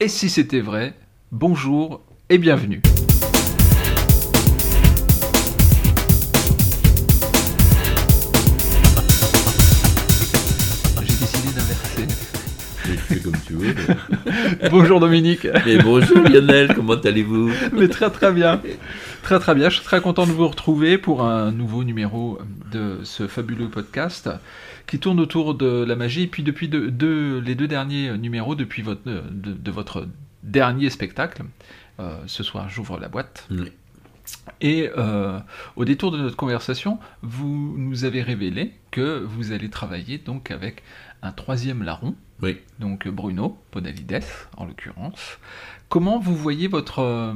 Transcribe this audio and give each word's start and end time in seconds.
Et 0.00 0.08
si 0.08 0.28
c'était 0.28 0.60
vrai, 0.60 0.94
bonjour 1.30 2.02
et 2.28 2.38
bienvenue. 2.38 2.82
Bonjour 14.70 15.00
Dominique. 15.00 15.46
Mais 15.66 15.78
bonjour 15.78 16.18
Lionel, 16.18 16.74
comment 16.74 16.94
allez-vous? 16.94 17.50
Mais 17.72 17.88
très 17.88 18.10
très 18.10 18.32
bien. 18.32 18.60
Très 19.22 19.38
très 19.38 19.54
bien. 19.54 19.68
Je 19.68 19.76
suis 19.76 19.84
très 19.84 20.00
content 20.00 20.26
de 20.26 20.32
vous 20.32 20.48
retrouver 20.48 20.98
pour 20.98 21.22
un 21.24 21.52
nouveau 21.52 21.84
numéro 21.84 22.38
de 22.72 22.98
ce 23.04 23.26
fabuleux 23.26 23.68
podcast 23.68 24.28
qui 24.86 24.98
tourne 24.98 25.20
autour 25.20 25.54
de 25.54 25.84
la 25.84 25.96
magie. 25.96 26.22
Et 26.22 26.26
puis 26.26 26.42
depuis 26.42 26.68
de- 26.68 26.88
de- 26.90 27.40
les 27.44 27.54
deux 27.54 27.68
derniers 27.68 28.16
numéros, 28.18 28.54
depuis 28.54 28.82
votre, 28.82 29.02
de, 29.04 29.22
de 29.52 29.70
votre 29.70 30.06
dernier 30.42 30.90
spectacle, 30.90 31.42
euh, 32.00 32.16
ce 32.26 32.42
soir 32.42 32.68
j'ouvre 32.68 32.98
la 32.98 33.08
boîte. 33.08 33.46
Et 34.62 34.90
euh, 34.96 35.38
au 35.76 35.84
détour 35.84 36.10
de 36.10 36.16
notre 36.18 36.36
conversation, 36.36 36.98
vous 37.22 37.74
nous 37.76 38.04
avez 38.04 38.22
révélé 38.22 38.72
que 38.90 39.22
vous 39.22 39.52
allez 39.52 39.68
travailler 39.68 40.16
donc 40.18 40.50
avec 40.50 40.82
un 41.24 41.32
troisième 41.32 41.82
larron, 41.82 42.14
Oui. 42.42 42.58
donc 42.78 43.08
Bruno 43.08 43.58
Podalides 43.70 44.22
en 44.56 44.66
l'occurrence. 44.66 45.38
Comment 45.88 46.18
vous 46.20 46.36
voyez 46.36 46.68
votre 46.68 47.00
euh, 47.00 47.32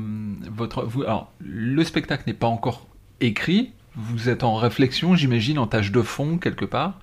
votre 0.52 0.84
vous, 0.84 1.02
alors 1.02 1.32
le 1.40 1.82
spectacle 1.84 2.24
n'est 2.26 2.34
pas 2.34 2.46
encore 2.46 2.86
écrit, 3.20 3.72
vous 3.96 4.28
êtes 4.28 4.44
en 4.44 4.54
réflexion, 4.54 5.16
j'imagine 5.16 5.58
en 5.58 5.66
tâche 5.66 5.90
de 5.90 6.02
fond 6.02 6.38
quelque 6.38 6.64
part. 6.64 7.00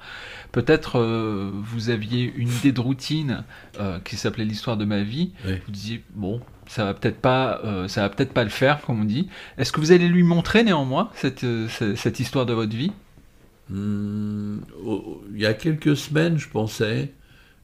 Peut-être 0.51 0.99
euh, 0.99 1.51
vous 1.53 1.89
aviez 1.89 2.31
une 2.37 2.47
idée 2.49 2.71
de 2.71 2.79
routine 2.79 3.43
euh, 3.79 3.99
qui 3.99 4.15
s'appelait 4.15 4.45
l'histoire 4.45 4.77
de 4.77 4.85
ma 4.85 5.01
vie. 5.01 5.33
Oui. 5.45 5.55
Vous 5.65 5.71
disiez 5.71 6.03
bon, 6.13 6.39
ça 6.67 6.85
va 6.85 6.93
peut-être 6.93 7.19
pas, 7.19 7.59
euh, 7.65 7.87
ça 7.89 8.01
va 8.01 8.09
peut-être 8.09 8.31
pas 8.33 8.43
le 8.45 8.49
faire 8.49 8.79
comme 8.81 9.01
on 9.01 9.05
dit. 9.05 9.27
Est-ce 9.57 9.71
que 9.73 9.81
vous 9.81 9.91
allez 9.91 10.07
lui 10.07 10.23
montrer 10.23 10.63
néanmoins 10.63 11.09
cette, 11.15 11.45
cette, 11.67 11.97
cette 11.97 12.19
histoire 12.21 12.45
de 12.45 12.53
votre 12.53 12.75
vie? 12.75 12.93
Oh, 13.71 15.23
il 15.33 15.39
y 15.41 15.45
a 15.45 15.53
quelques 15.53 15.97
semaines, 15.97 16.37
je 16.37 16.49
pensais, 16.49 17.13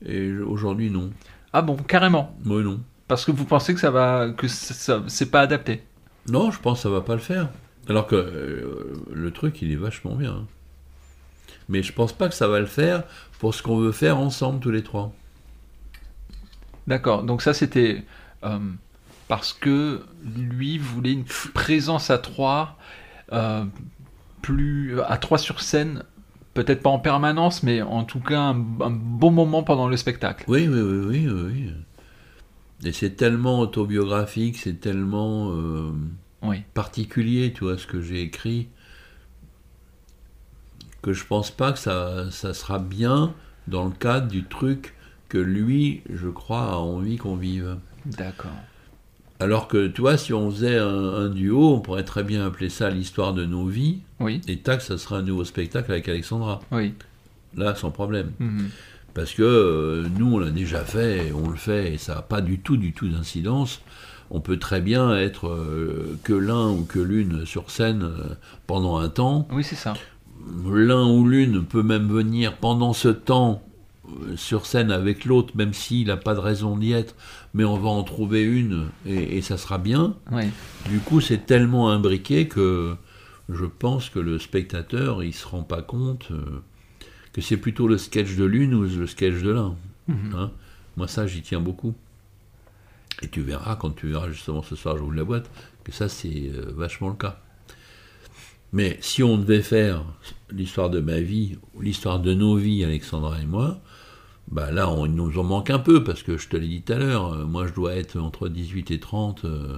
et 0.05 0.33
aujourd'hui, 0.37 0.89
non. 0.89 1.11
Ah 1.53 1.61
bon, 1.61 1.75
carrément. 1.75 2.35
Moi, 2.43 2.61
non. 2.63 2.79
Parce 3.07 3.25
que 3.25 3.31
vous 3.31 3.45
pensez 3.45 3.73
que 3.73 3.79
ça 3.79 3.91
va, 3.91 4.29
que 4.35 4.47
ça, 4.47 4.73
ça- 4.73 5.03
c'est 5.07 5.29
pas 5.29 5.41
adapté. 5.41 5.83
Non, 6.27 6.49
je 6.51 6.59
pense 6.59 6.79
que 6.79 6.83
ça 6.83 6.89
va 6.89 7.01
pas 7.01 7.13
le 7.15 7.19
faire. 7.21 7.49
Alors 7.89 8.07
que 8.07 8.15
euh, 8.15 8.93
le 9.11 9.31
truc, 9.31 9.61
il 9.61 9.71
est 9.71 9.75
vachement 9.75 10.15
bien. 10.15 10.31
hein. 10.31 10.47
Mais 11.69 11.83
je 11.83 11.93
pense 11.93 12.13
pas 12.13 12.29
que 12.29 12.35
ça 12.35 12.47
va 12.47 12.59
le 12.59 12.65
faire 12.65 13.03
pour 13.39 13.53
ce 13.53 13.61
qu'on 13.63 13.77
veut 13.77 13.91
faire 13.91 14.17
ensemble 14.17 14.59
tous 14.59 14.71
les 14.71 14.83
trois. 14.83 15.13
D'accord. 16.87 17.23
Donc 17.23 17.41
ça 17.41 17.53
c'était 17.53 18.03
euh, 18.43 18.59
parce 19.27 19.53
que 19.53 20.01
lui 20.35 20.77
voulait 20.77 21.13
une 21.13 21.25
présence 21.53 22.09
à 22.09 22.17
trois, 22.17 22.77
euh, 23.31 23.63
plus 24.41 24.99
à 25.01 25.17
trois 25.17 25.37
sur 25.37 25.61
scène, 25.61 26.03
peut-être 26.53 26.81
pas 26.81 26.89
en 26.89 26.99
permanence, 26.99 27.63
mais 27.63 27.81
en 27.81 28.03
tout 28.03 28.19
cas 28.19 28.39
un, 28.39 28.55
un 28.81 28.89
bon 28.91 29.31
moment 29.31 29.63
pendant 29.63 29.87
le 29.87 29.97
spectacle. 29.97 30.45
Oui, 30.47 30.67
oui, 30.67 30.81
oui, 30.81 31.27
oui, 31.27 31.29
oui. 31.29 31.71
Et 32.83 32.91
c'est 32.91 33.11
tellement 33.11 33.59
autobiographique, 33.59 34.57
c'est 34.57 34.79
tellement 34.79 35.51
euh, 35.51 35.91
Oui. 36.41 36.63
particulier, 36.73 37.53
tu 37.53 37.63
vois, 37.63 37.77
ce 37.77 37.85
que 37.85 38.01
j'ai 38.01 38.21
écrit, 38.21 38.69
que 41.01 41.13
je 41.13 41.25
pense 41.25 41.51
pas 41.51 41.71
que 41.73 41.79
ça, 41.79 42.29
ça 42.31 42.53
sera 42.53 42.79
bien 42.79 43.33
dans 43.67 43.85
le 43.85 43.91
cadre 43.91 44.27
du 44.27 44.43
truc 44.43 44.95
que 45.29 45.37
lui, 45.37 46.01
je 46.11 46.27
crois, 46.27 46.71
a 46.71 46.75
envie 46.77 47.17
qu'on 47.17 47.35
vive. 47.35 47.77
D'accord. 48.05 48.51
Alors 49.41 49.67
que, 49.67 49.87
tu 49.87 50.01
vois, 50.01 50.17
si 50.17 50.33
on 50.33 50.51
faisait 50.51 50.77
un, 50.77 50.87
un 51.15 51.29
duo, 51.29 51.73
on 51.73 51.79
pourrait 51.79 52.03
très 52.05 52.23
bien 52.23 52.45
appeler 52.45 52.69
ça 52.69 52.89
l'histoire 52.91 53.33
de 53.33 53.45
nos 53.45 53.65
vies, 53.65 53.99
Oui. 54.19 54.39
et 54.47 54.57
tac, 54.57 54.81
ça 54.81 54.97
sera 54.97 55.17
un 55.17 55.21
nouveau 55.23 55.43
spectacle 55.45 55.91
avec 55.91 56.07
Alexandra. 56.07 56.59
Oui. 56.71 56.93
Là, 57.57 57.73
sans 57.75 57.89
problème. 57.91 58.31
Mhm. 58.39 58.69
Parce 59.13 59.33
que 59.33 59.41
euh, 59.43 60.07
nous, 60.17 60.35
on 60.35 60.39
l'a 60.39 60.51
déjà 60.51 60.85
fait, 60.85 61.33
on 61.33 61.49
le 61.49 61.57
fait, 61.57 61.93
et 61.93 61.97
ça 61.97 62.15
n'a 62.15 62.21
pas 62.21 62.39
du 62.41 62.59
tout, 62.59 62.77
du 62.77 62.93
tout 62.93 63.09
d'incidence. 63.09 63.81
On 64.29 64.39
peut 64.39 64.57
très 64.57 64.79
bien 64.79 65.17
être 65.17 65.47
euh, 65.49 66.17
que 66.23 66.33
l'un 66.33 66.69
ou 66.69 66.83
que 66.85 66.99
l'une 66.99 67.45
sur 67.45 67.69
scène 67.71 68.03
euh, 68.03 68.35
pendant 68.67 68.97
un 68.99 69.09
temps. 69.09 69.47
Oui, 69.51 69.63
c'est 69.63 69.75
ça. 69.75 69.93
L'un 70.65 71.05
ou 71.07 71.27
l'une 71.27 71.63
peut 71.65 71.83
même 71.83 72.07
venir 72.07 72.55
pendant 72.57 72.93
ce 72.93 73.09
temps 73.09 73.61
sur 74.35 74.65
scène 74.65 74.91
avec 74.91 75.25
l'autre, 75.25 75.55
même 75.55 75.73
s'il 75.73 76.07
n'a 76.07 76.17
pas 76.17 76.33
de 76.33 76.39
raison 76.39 76.77
d'y 76.77 76.91
être, 76.91 77.15
mais 77.53 77.63
on 77.63 77.77
va 77.77 77.89
en 77.89 78.03
trouver 78.03 78.41
une, 78.41 78.87
et, 79.05 79.37
et 79.37 79.41
ça 79.41 79.57
sera 79.57 79.77
bien. 79.77 80.15
Du 80.89 80.99
coup, 80.99 81.21
c'est 81.21 81.45
tellement 81.45 81.89
imbriqué 81.89 82.47
que 82.47 82.95
je 83.49 83.65
pense 83.65 84.09
que 84.09 84.19
le 84.19 84.39
spectateur, 84.39 85.23
il 85.23 85.33
se 85.33 85.45
rend 85.45 85.63
pas 85.63 85.81
compte 85.81 86.29
euh, 86.31 86.61
que 87.33 87.41
c'est 87.41 87.57
plutôt 87.57 87.87
le 87.87 87.97
sketch 87.97 88.35
de 88.35 88.45
l'une 88.45 88.73
ou 88.73 88.83
le 88.83 89.07
sketch 89.07 89.41
de 89.41 89.51
l'un. 89.51 89.75
Mhm. 90.07 90.33
hein. 90.35 90.51
Moi, 90.97 91.07
ça, 91.07 91.27
j'y 91.27 91.41
tiens 91.41 91.59
beaucoup. 91.59 91.93
Et 93.21 93.27
tu 93.27 93.41
verras, 93.41 93.75
quand 93.75 93.91
tu 93.91 94.07
verras 94.07 94.29
justement 94.29 94.63
ce 94.63 94.75
soir, 94.75 94.97
j'ouvre 94.97 95.13
la 95.13 95.23
boîte, 95.23 95.49
que 95.83 95.91
ça, 95.91 96.09
c'est 96.09 96.49
euh, 96.53 96.71
vachement 96.75 97.09
le 97.09 97.15
cas. 97.15 97.39
Mais 98.73 98.97
si 99.01 99.21
on 99.21 99.37
devait 99.37 99.61
faire 99.61 100.03
l'histoire 100.49 100.89
de 100.89 101.01
ma 101.01 101.19
vie, 101.19 101.57
ou 101.73 101.81
l'histoire 101.81 102.19
de 102.19 102.33
nos 102.33 102.55
vies, 102.55 102.83
Alexandra 102.83 103.41
et 103.41 103.45
moi, 103.45 103.81
bah 104.51 104.71
là, 104.71 104.89
on, 104.89 105.05
il 105.05 105.13
nous 105.13 105.37
en 105.39 105.43
manque 105.43 105.69
un 105.69 105.79
peu, 105.79 106.03
parce 106.03 106.23
que 106.23 106.37
je 106.37 106.47
te 106.49 106.57
l'ai 106.57 106.67
dit 106.67 106.81
tout 106.81 106.93
à 106.93 106.97
l'heure, 106.97 107.33
euh, 107.33 107.45
moi, 107.45 107.67
je 107.67 107.73
dois 107.73 107.95
être 107.95 108.17
entre 108.19 108.49
18 108.49 108.91
et 108.91 108.99
30. 108.99 109.45
euh, 109.45 109.77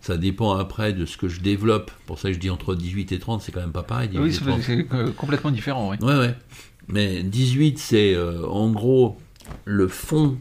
ça 0.00 0.16
dépend 0.16 0.54
après 0.56 0.92
de 0.92 1.06
ce 1.06 1.16
que 1.16 1.28
je 1.28 1.40
développe. 1.40 1.90
Pour 2.06 2.18
ça 2.18 2.28
que 2.28 2.34
je 2.34 2.40
dis 2.40 2.50
entre 2.50 2.74
18 2.74 3.12
et 3.12 3.18
30, 3.20 3.40
c'est 3.42 3.52
quand 3.52 3.60
même 3.60 3.70
pas 3.72 3.84
pareil. 3.84 4.08
18 4.08 4.20
Oui, 4.22 4.32
c'est 4.32 4.44
30. 4.44 4.60
c'est, 4.62 4.86
euh, 4.94 5.10
complètement 5.12 5.50
différent. 5.52 5.90
Oui. 5.90 5.96
Ouais, 6.04 6.18
ouais. 6.18 6.34
Mais 6.88 7.22
18, 7.22 7.78
c'est 7.78 8.12
euh, 8.14 8.44
en 8.46 8.70
gros 8.72 9.16
le 9.64 9.86
fond, 9.86 10.36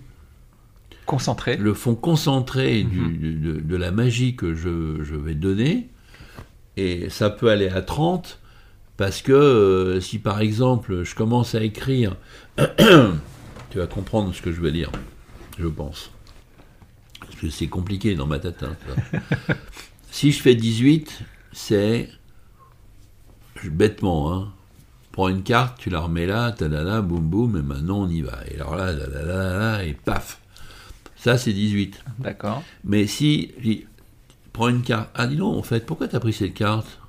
Concentré. 1.05 1.57
le 1.57 1.73
fond 1.75 1.93
concentré 1.93 2.81
du- 2.83 2.99
Mhm. 2.99 3.17
du- 3.17 3.33
de, 3.35 3.59
de 3.59 3.75
la 3.75 3.91
magie 3.91 4.35
que 4.35 4.55
je, 4.55 5.03
je 5.03 5.15
vais 5.15 5.35
donner. 5.35 5.89
Et 6.77 7.09
ça 7.09 7.29
peut 7.29 7.49
aller 7.49 7.67
à 7.67 7.81
30, 7.83 8.39
parce 8.97 9.21
que 9.21 9.99
si 10.01 10.17
par 10.17 10.39
exemple 10.41 11.03
je 11.03 11.13
commence 11.13 11.53
à 11.53 11.61
écrire, 11.63 12.15
tu 13.71 13.79
vas 13.79 13.87
comprendre 13.87 14.33
ce 14.35 14.41
que 14.41 14.51
je 14.51 14.61
veux 14.61 14.71
dire, 14.71 14.91
je 15.57 15.67
pense. 15.67 16.11
Parce 17.19 17.35
que 17.35 17.49
c'est 17.49 17.67
compliqué 17.67 18.15
dans 18.15 18.27
ma 18.27 18.39
tête. 18.39 18.63
hein, 18.63 18.75
si 20.11 20.31
je 20.31 20.41
fais 20.41 20.55
18, 20.55 21.21
c'est 21.53 22.09
bêtement, 23.63 24.33
hein. 24.33 24.53
Prends 25.11 25.27
une 25.27 25.43
carte, 25.43 25.77
tu 25.77 25.89
la 25.89 25.99
remets 25.99 26.25
là, 26.25 26.51
tadada, 26.51 27.01
boum 27.01 27.27
boum, 27.27 27.57
et 27.57 27.61
maintenant 27.61 28.03
on 28.03 28.09
y 28.09 28.21
va. 28.21 28.39
Et 28.49 28.55
alors 28.55 28.75
là, 28.77 28.93
là, 28.93 29.07
là, 29.07 29.23
là, 29.23 29.59
là, 29.59 29.83
et 29.83 29.93
paf. 29.93 30.39
Ça, 31.17 31.37
c'est 31.37 31.53
18. 31.53 32.03
D'accord. 32.19 32.63
Mais 32.85 33.07
si, 33.07 33.53
dis, 33.61 33.85
prends 34.53 34.69
une 34.69 34.81
carte. 34.81 35.09
Ah, 35.13 35.27
dis 35.27 35.35
donc, 35.35 35.57
en 35.57 35.63
fait, 35.63 35.85
pourquoi 35.85 36.07
t'as 36.07 36.19
pris 36.19 36.33
cette 36.33 36.53
carte? 36.53 36.99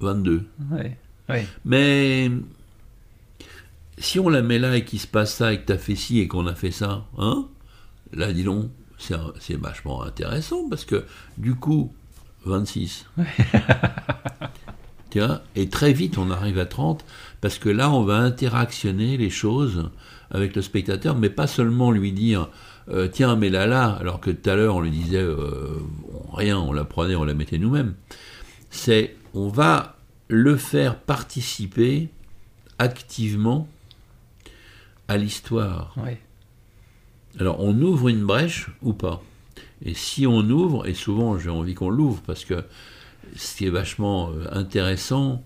22. 0.00 0.44
Oui. 0.72 0.80
Oui. 1.28 1.38
Mais 1.64 2.30
si 4.02 4.18
on 4.18 4.28
la 4.28 4.42
met 4.42 4.58
là 4.58 4.76
et 4.76 4.84
qu'il 4.84 5.00
se 5.00 5.06
passe 5.06 5.34
ça 5.34 5.52
et 5.52 5.60
que 5.60 5.66
t'as 5.66 5.78
fait 5.78 5.94
ci 5.94 6.20
et 6.20 6.28
qu'on 6.28 6.46
a 6.46 6.54
fait 6.54 6.70
ça, 6.70 7.06
hein 7.18 7.46
Là, 8.12 8.32
dis 8.32 8.44
donc, 8.44 8.70
c'est 8.98 9.56
vachement 9.56 10.02
intéressant 10.02 10.68
parce 10.68 10.84
que 10.84 11.04
du 11.38 11.54
coup, 11.54 11.92
26. 12.44 13.06
tu 15.10 15.20
vois 15.20 15.42
Et 15.56 15.68
très 15.68 15.92
vite, 15.92 16.18
on 16.18 16.30
arrive 16.30 16.58
à 16.58 16.66
30 16.66 17.04
parce 17.40 17.58
que 17.58 17.68
là, 17.68 17.90
on 17.90 18.02
va 18.02 18.16
interactionner 18.16 19.16
les 19.16 19.30
choses 19.30 19.90
avec 20.30 20.54
le 20.56 20.62
spectateur, 20.62 21.16
mais 21.16 21.30
pas 21.30 21.46
seulement 21.46 21.90
lui 21.90 22.12
dire 22.12 22.48
euh, 22.90 23.08
tiens, 23.10 23.36
mais 23.36 23.48
là, 23.48 23.66
là, 23.66 23.96
alors 24.00 24.20
que 24.20 24.30
tout 24.30 24.50
à 24.50 24.56
l'heure, 24.56 24.76
on 24.76 24.80
lui 24.80 24.90
disait 24.90 25.18
euh, 25.18 25.80
rien, 26.32 26.58
on 26.58 26.72
la 26.72 26.84
prenait, 26.84 27.14
on 27.14 27.24
la 27.24 27.34
mettait 27.34 27.58
nous-mêmes. 27.58 27.94
C'est 28.70 29.16
on 29.34 29.48
va 29.48 29.96
le 30.28 30.56
faire 30.56 30.96
participer 30.96 32.08
activement 32.78 33.68
à 35.12 35.16
l'histoire. 35.16 35.94
Oui. 35.98 36.12
Alors 37.38 37.60
on 37.60 37.78
ouvre 37.80 38.08
une 38.08 38.24
brèche 38.24 38.68
ou 38.82 38.92
pas? 38.92 39.22
Et 39.84 39.94
si 39.94 40.26
on 40.26 40.40
ouvre, 40.40 40.86
et 40.86 40.94
souvent 40.94 41.38
j'ai 41.38 41.50
envie 41.50 41.74
qu'on 41.74 41.90
l'ouvre 41.90 42.22
parce 42.26 42.44
que 42.44 42.64
ce 43.36 43.56
qui 43.56 43.66
est 43.66 43.70
vachement 43.70 44.30
euh, 44.30 44.46
intéressant, 44.52 45.42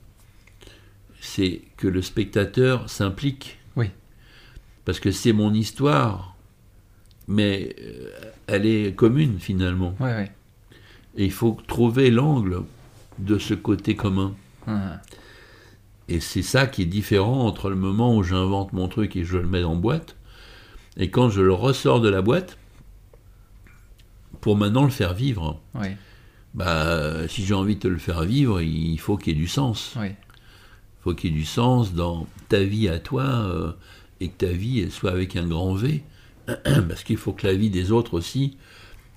c'est 1.21 1.63
que 1.77 1.89
le 1.89 2.03
spectateur 2.03 2.89
s'implique. 2.89 3.59
Oui. 3.77 3.91
Parce 4.85 5.01
que 5.01 5.11
c'est 5.11 5.33
mon 5.33 5.53
histoire, 5.53 6.37
mais 7.27 7.75
euh, 7.81 8.11
elle 8.47 8.67
est 8.67 8.95
commune 8.95 9.39
finalement. 9.41 9.95
Oui, 10.01 10.11
oui. 10.17 10.25
Et 11.17 11.25
il 11.25 11.33
faut 11.33 11.59
trouver 11.67 12.11
l'angle 12.11 12.63
de 13.19 13.39
ce 13.39 13.55
côté 13.55 13.97
commun. 13.97 14.35
Ah. 14.67 15.01
Et 16.09 16.21
c'est 16.21 16.43
ça 16.43 16.67
qui 16.67 16.83
est 16.83 16.87
différent 16.87 17.47
entre 17.47 17.69
le 17.69 17.77
moment 17.77 18.17
où 18.17 18.23
j'invente 18.23 18.73
mon 18.73 18.89
truc 18.89 19.17
et 19.17 19.25
je 19.25 19.39
le 19.39 19.47
mets 19.47 19.65
en 19.65 19.75
boîte, 19.77 20.17
et 20.97 21.11
quand 21.11 21.29
je 21.31 21.43
le 21.43 21.53
ressors 21.53 22.01
de 22.01 22.09
la 22.09 22.23
boîte, 22.23 22.59
pour 24.41 24.57
maintenant 24.57 24.85
le 24.85 24.91
faire 24.91 25.15
vivre. 25.15 25.61
Oui, 25.75 25.89
Bah, 26.55 27.27
si 27.29 27.45
j'ai 27.45 27.55
envie 27.55 27.75
de 27.75 27.81
te 27.81 27.89
le 27.89 27.99
faire 27.99 28.23
vivre, 28.23 28.61
il 28.61 28.99
faut 28.99 29.17
qu'il 29.17 29.35
y 29.35 29.37
ait 29.37 29.41
du 29.41 29.49
sens. 29.49 29.95
oui, 29.99 30.09
Il 30.09 31.03
faut 31.03 31.15
qu'il 31.15 31.31
y 31.31 31.35
ait 31.35 31.37
du 31.37 31.45
sens 31.45 31.93
dans 31.93 32.27
ta 32.49 32.61
vie 32.63 32.89
à 32.89 32.99
toi 32.99 33.25
euh, 33.25 33.73
et 34.21 34.29
que 34.29 34.47
ta 34.47 34.53
vie 34.53 34.81
elle 34.81 34.93
soit 34.93 35.11
avec 35.11 35.37
un 35.37 35.47
grand 35.47 35.75
V. 35.75 36.03
Parce 36.47 37.03
qu'il 37.03 37.17
faut 37.17 37.33
que 37.33 37.47
la 37.47 37.55
vie 37.55 37.71
des 37.71 37.91
autres 37.91 38.15
aussi, 38.15 38.57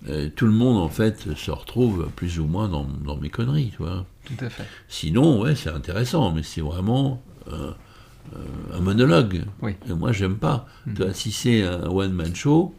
euh, 0.08 0.30
tout 0.34 0.46
le 0.46 0.52
monde 0.52 0.78
en 0.78 0.90
fait 0.90 1.36
se 1.36 1.52
retrouve 1.52 2.10
plus 2.16 2.40
ou 2.40 2.46
moins 2.46 2.70
dans, 2.70 2.86
dans 2.86 3.18
mes 3.18 3.30
conneries, 3.30 3.72
tu 3.72 3.78
vois. 3.78 4.06
tout 4.26 4.46
à 4.46 4.50
fait. 4.50 4.64
Sinon, 4.88 5.42
ouais, 5.42 5.56
c'est 5.56 5.70
intéressant, 5.70 6.32
mais 6.32 6.44
c'est 6.44 6.62
vraiment 6.62 7.22
euh, 7.48 7.72
euh, 8.36 8.78
un 8.78 8.80
monologue. 8.80 9.44
Oui. 9.62 9.76
Et 9.90 9.94
moi, 9.94 10.12
j'aime 10.14 10.38
pas. 10.38 10.68
Tu 10.86 11.04
vois, 11.04 11.14
si 11.14 11.32
c'est 11.32 11.64
un 11.64 11.88
one-man 11.88 12.34
show, 12.34 12.74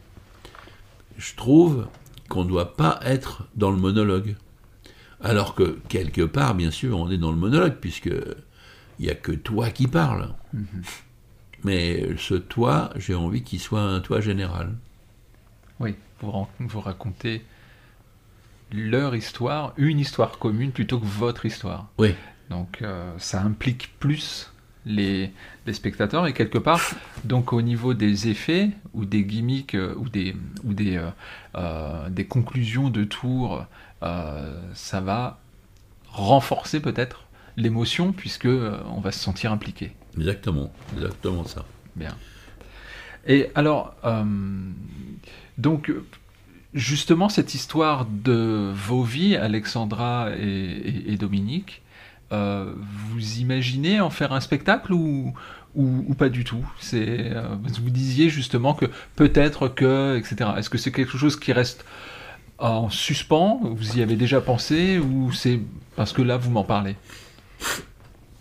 je 1.17 1.35
trouve 1.35 1.87
qu'on 2.27 2.43
ne 2.43 2.49
doit 2.49 2.75
pas 2.75 2.99
être 3.03 3.43
dans 3.55 3.69
le 3.69 3.77
monologue. 3.77 4.35
Alors 5.23 5.53
que, 5.53 5.77
quelque 5.89 6.23
part, 6.23 6.55
bien 6.55 6.71
sûr, 6.71 6.97
on 6.97 7.11
est 7.11 7.19
dans 7.19 7.31
le 7.31 7.37
monologue, 7.37 7.75
puisque 7.79 8.09
il 8.97 9.05
n'y 9.05 9.11
a 9.11 9.15
que 9.15 9.31
toi 9.31 9.69
qui 9.69 9.85
parles. 9.85 10.33
Mhm. 10.53 10.65
Mais 11.63 12.15
ce 12.17 12.33
toi, 12.33 12.89
j'ai 12.95 13.13
envie 13.13 13.43
qu'il 13.43 13.59
soit 13.59 13.81
un 13.81 13.99
toi 13.99 14.19
général. 14.19 14.73
Oui, 15.79 15.95
vous, 16.21 16.47
vous 16.59 16.81
racontez 16.81 17.45
leur 18.71 19.15
histoire, 19.15 19.73
une 19.77 19.99
histoire 19.99 20.37
commune 20.39 20.71
plutôt 20.71 20.99
que 20.99 21.05
votre 21.05 21.45
histoire. 21.45 21.89
Oui. 21.97 22.15
Donc 22.49 22.81
euh, 22.81 23.13
ça 23.17 23.41
implique 23.41 23.91
plus 23.99 24.51
les, 24.85 25.31
les 25.65 25.73
spectateurs 25.73 26.27
et 26.27 26.33
quelque 26.33 26.57
part, 26.57 26.81
donc 27.23 27.53
au 27.53 27.61
niveau 27.61 27.93
des 27.93 28.29
effets 28.29 28.71
ou 28.93 29.05
des 29.05 29.23
gimmicks 29.23 29.75
euh, 29.75 29.93
ou 29.97 30.09
des, 30.09 30.35
ou 30.63 30.73
des, 30.73 30.99
euh, 31.55 32.09
des 32.09 32.25
conclusions 32.25 32.89
de 32.89 33.03
tour, 33.03 33.65
ça 34.01 34.99
va 34.99 35.39
renforcer 36.07 36.79
peut-être 36.79 37.27
l'émotion 37.55 38.13
puisque 38.13 38.47
on 38.47 38.99
va 38.99 39.11
se 39.11 39.19
sentir 39.19 39.51
impliqué. 39.51 39.91
Exactement, 40.17 40.73
exactement 40.95 41.45
ça. 41.45 41.65
Bien. 41.95 42.17
Et 43.27 43.49
alors, 43.55 43.93
euh, 44.03 44.23
donc, 45.57 45.91
justement, 46.73 47.29
cette 47.29 47.53
histoire 47.53 48.05
de 48.05 48.71
vos 48.73 49.03
vies, 49.03 49.35
Alexandra 49.35 50.29
et, 50.37 51.17
Dominique, 51.17 51.81
euh, 52.31 52.73
vous 53.09 53.39
imaginez 53.39 53.99
en 53.99 54.09
faire 54.09 54.31
un 54.33 54.39
spectacle 54.39 54.93
ou, 54.93 55.33
pas 56.17 56.29
du 56.29 56.43
tout? 56.43 56.65
Euh, 56.93 57.55
Vous 57.81 57.89
disiez 57.89 58.29
justement 58.29 58.73
que 58.73 58.85
peut-être 59.15 59.67
que, 59.67 60.17
etc. 60.17 60.51
Est-ce 60.57 60.69
que 60.69 60.77
c'est 60.77 60.91
quelque 60.91 61.17
chose 61.17 61.39
qui 61.39 61.53
reste 61.53 61.85
en 62.57 62.89
suspens? 62.89 63.59
Vous 63.63 63.97
y 63.97 64.01
avez 64.01 64.15
déjà 64.15 64.41
pensé 64.41 64.97
ou 64.99 65.31
c'est 65.31 65.59
parce 65.95 66.13
que 66.13 66.21
là, 66.21 66.37
vous 66.37 66.51
m'en 66.51 66.63
parlez? 66.63 66.95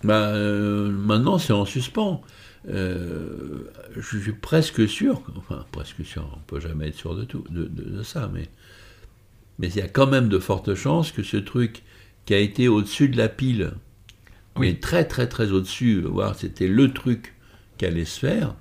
Bah, 0.02 0.32
maintenant, 0.32 1.36
c'est 1.38 1.52
en 1.52 1.66
suspens. 1.66 2.22
Euh, 2.68 3.64
je 3.96 4.18
suis 4.18 4.32
presque 4.32 4.86
sûr, 4.88 5.22
enfin, 5.36 5.64
presque 5.72 6.04
sûr, 6.04 6.28
on 6.36 6.40
peut 6.46 6.60
jamais 6.60 6.88
être 6.88 6.96
sûr 6.96 7.14
de 7.16 7.24
tout, 7.24 7.44
de, 7.50 7.64
de- 7.64 7.90
de 7.98 8.02
ça, 8.02 8.30
mais, 8.32 8.48
mais 9.58 9.68
il 9.68 9.76
y 9.76 9.80
a 9.82 9.88
quand 9.88 10.06
même 10.06 10.28
de 10.28 10.38
fortes 10.38 10.74
chances 10.74 11.12
que 11.12 11.22
ce 11.22 11.36
truc 11.36 11.82
qui 12.26 12.34
a 12.34 12.38
été 12.38 12.68
au-dessus 12.68 13.08
de 13.08 13.16
la 13.16 13.28
pile, 13.28 13.72
Oui. 14.56 14.66
mais 14.68 14.74
très 14.76 15.04
très 15.06 15.28
très 15.28 15.52
au-dessus, 15.52 16.02
voire 16.02 16.36
c'était 16.36 16.68
le 16.68 16.92
truc 16.92 17.34
qui 17.78 17.86
allait 17.86 18.06
se 18.06 18.20
faire, 18.20 18.54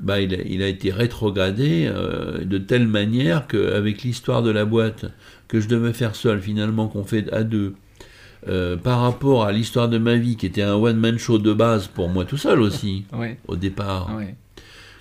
bah, 0.00 0.20
il, 0.20 0.34
a, 0.34 0.42
il 0.42 0.62
a 0.62 0.68
été 0.68 0.92
rétrogradé 0.92 1.86
euh, 1.88 2.44
de 2.44 2.58
telle 2.58 2.88
manière 2.88 3.46
qu'avec 3.48 4.02
l'histoire 4.02 4.42
de 4.42 4.50
la 4.50 4.64
boîte 4.64 5.06
que 5.48 5.60
je 5.60 5.68
devais 5.68 5.92
faire 5.94 6.16
seul, 6.16 6.40
finalement 6.42 6.88
qu'on 6.88 7.04
fait 7.04 7.32
à 7.32 7.44
deux, 7.44 7.74
euh, 8.48 8.76
par 8.76 9.00
rapport 9.00 9.44
à 9.44 9.52
l'histoire 9.52 9.88
de 9.88 9.98
ma 9.98 10.16
vie, 10.16 10.36
qui 10.36 10.46
était 10.46 10.62
un 10.62 10.74
one-man 10.74 11.18
show 11.18 11.38
de 11.38 11.52
base 11.52 11.86
pour 11.86 12.08
moi 12.08 12.24
tout 12.24 12.36
seul 12.36 12.60
aussi, 12.60 13.06
au 13.48 13.56
départ, 13.56 14.10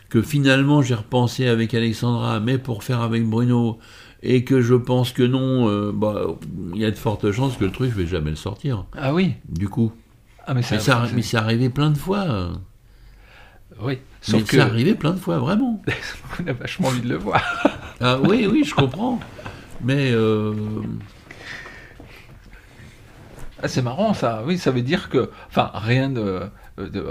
que 0.10 0.22
finalement 0.22 0.82
j'ai 0.82 0.96
repensé 0.96 1.48
avec 1.48 1.74
Alexandra, 1.74 2.40
mais 2.40 2.58
pour 2.58 2.84
faire 2.84 3.02
avec 3.02 3.26
Bruno, 3.26 3.80
et 4.22 4.44
que 4.46 4.62
je 4.62 4.76
pense 4.76 5.12
que 5.12 5.24
non, 5.24 5.68
euh, 5.70 5.92
bah, 5.94 6.26
il 6.74 6.80
y 6.82 6.86
a 6.86 6.92
de 6.92 6.96
fortes 6.96 7.32
chances 7.32 7.58
que 7.58 7.66
le 7.66 7.72
truc, 7.72 7.92
je 7.92 7.98
vais 8.02 8.08
jamais 8.08 8.30
le 8.30 8.38
sortir, 8.38 8.86
Ah 8.98 9.14
oui 9.14 9.34
du 9.50 9.68
coup. 9.68 9.92
ah, 10.48 10.54
mais, 10.54 10.62
ça, 10.62 10.76
Mais, 10.76 10.82
ça, 10.82 11.08
mais 11.14 11.22
c'est 11.22 11.38
arrivé 11.38 11.70
plein 11.70 11.90
de 11.90 11.98
fois. 11.98 12.52
Oui, 13.82 13.94
Mais 13.94 14.00
sauf 14.22 14.44
que 14.44 14.52
c'est 14.52 14.60
arrivé 14.60 14.94
plein 14.94 15.12
de 15.12 15.20
fois, 15.20 15.40
vraiment. 15.40 15.82
on 16.40 16.48
a 16.48 16.54
vachement 16.54 16.88
envie 16.90 17.02
de 17.02 17.10
le 17.10 17.18
voir. 17.18 17.42
Ah 18.00 18.20
oui, 18.22 18.48
oui, 18.50 18.64
je 18.64 18.74
comprends. 18.76 19.20
Mais 19.84 20.12
euh, 20.12 20.54
Ah, 23.64 23.68
c'est 23.70 23.82
marrant 23.82 24.14
ça, 24.14 24.44
oui, 24.46 24.58
ça 24.58 24.72
veut 24.72 24.82
dire 24.82 25.08
que, 25.10 25.30
enfin, 25.48 25.72
rien 25.74 26.10
de, 26.10 26.42
de- 26.78 27.06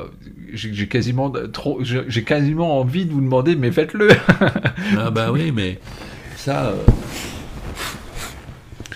j'ai 0.53 0.87
quasiment 0.87 1.33
trop, 1.53 1.81
j'ai 1.83 2.25
quasiment 2.25 2.79
envie 2.79 3.07
de 3.07 3.13
vous 3.13 3.23
demander, 3.23 3.57
mais 3.57 3.73
faites-le. 3.73 4.09
Ah 4.99 5.11
bah 5.11 5.33
oui, 5.33 5.51
mais 5.51 5.81
ça, 6.37 6.67
euh, 6.67 6.77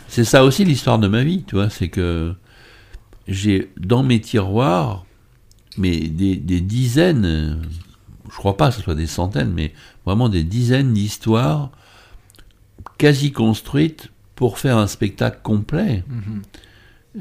c'est 0.08 0.25
ça 0.25 0.44
aussi 0.44 0.64
l'histoire 0.64 0.99
de 0.99 1.08
ma 1.08 1.25
vie, 1.25 1.44
tu 1.47 1.55
vois, 1.56 1.70
c'est 1.70 1.88
que 1.88 2.35
j'ai 3.29 3.70
dans 3.79 4.03
mes 4.03 4.20
tiroirs, 4.20 5.05
mais 5.79 5.97
des, 6.08 6.37
des 6.37 6.61
dizaines, 6.61 7.62
je 8.31 8.37
crois 8.37 8.56
pas 8.56 8.69
que 8.69 8.75
ce 8.76 8.82
soit 8.82 8.94
des 8.94 9.06
centaines, 9.06 9.53
mais 9.53 9.73
vraiment 10.05 10.29
des 10.29 10.44
dizaines 10.44 10.93
d'histoires 10.93 11.70
quasi 12.99 13.32
construites 13.32 14.11
pour 14.35 14.58
faire 14.58 14.76
un 14.79 14.87
spectacle 14.87 15.38
complet 15.43 16.05
Mhm. 16.08 16.43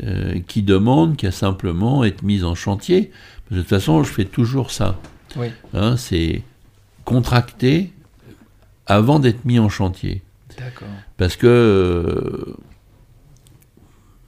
Euh, 0.03 0.39
qui 0.47 0.62
demande 0.63 1.15
qu'à 1.18 1.31
simplement 1.31 2.03
être 2.03 2.24
mise 2.24 2.44
en 2.44 2.56
chantier. 2.56 3.12
De 3.51 3.59
toute 3.59 3.68
façon, 3.69 4.03
je 4.03 4.12
fais 4.12 4.25
toujours 4.25 4.71
ça. 4.71 5.00
Oui, 5.38 5.47
Hein, 5.74 5.97
c'est 5.97 6.42
contracter 7.06 7.92
avant 8.88 9.19
d'être 9.19 9.45
mis 9.45 9.59
en 9.59 9.69
chantier. 9.69 10.21
d'accord. 10.57 10.88
Parce 11.18 11.36
que, 11.36 11.47
euh, 11.47 12.56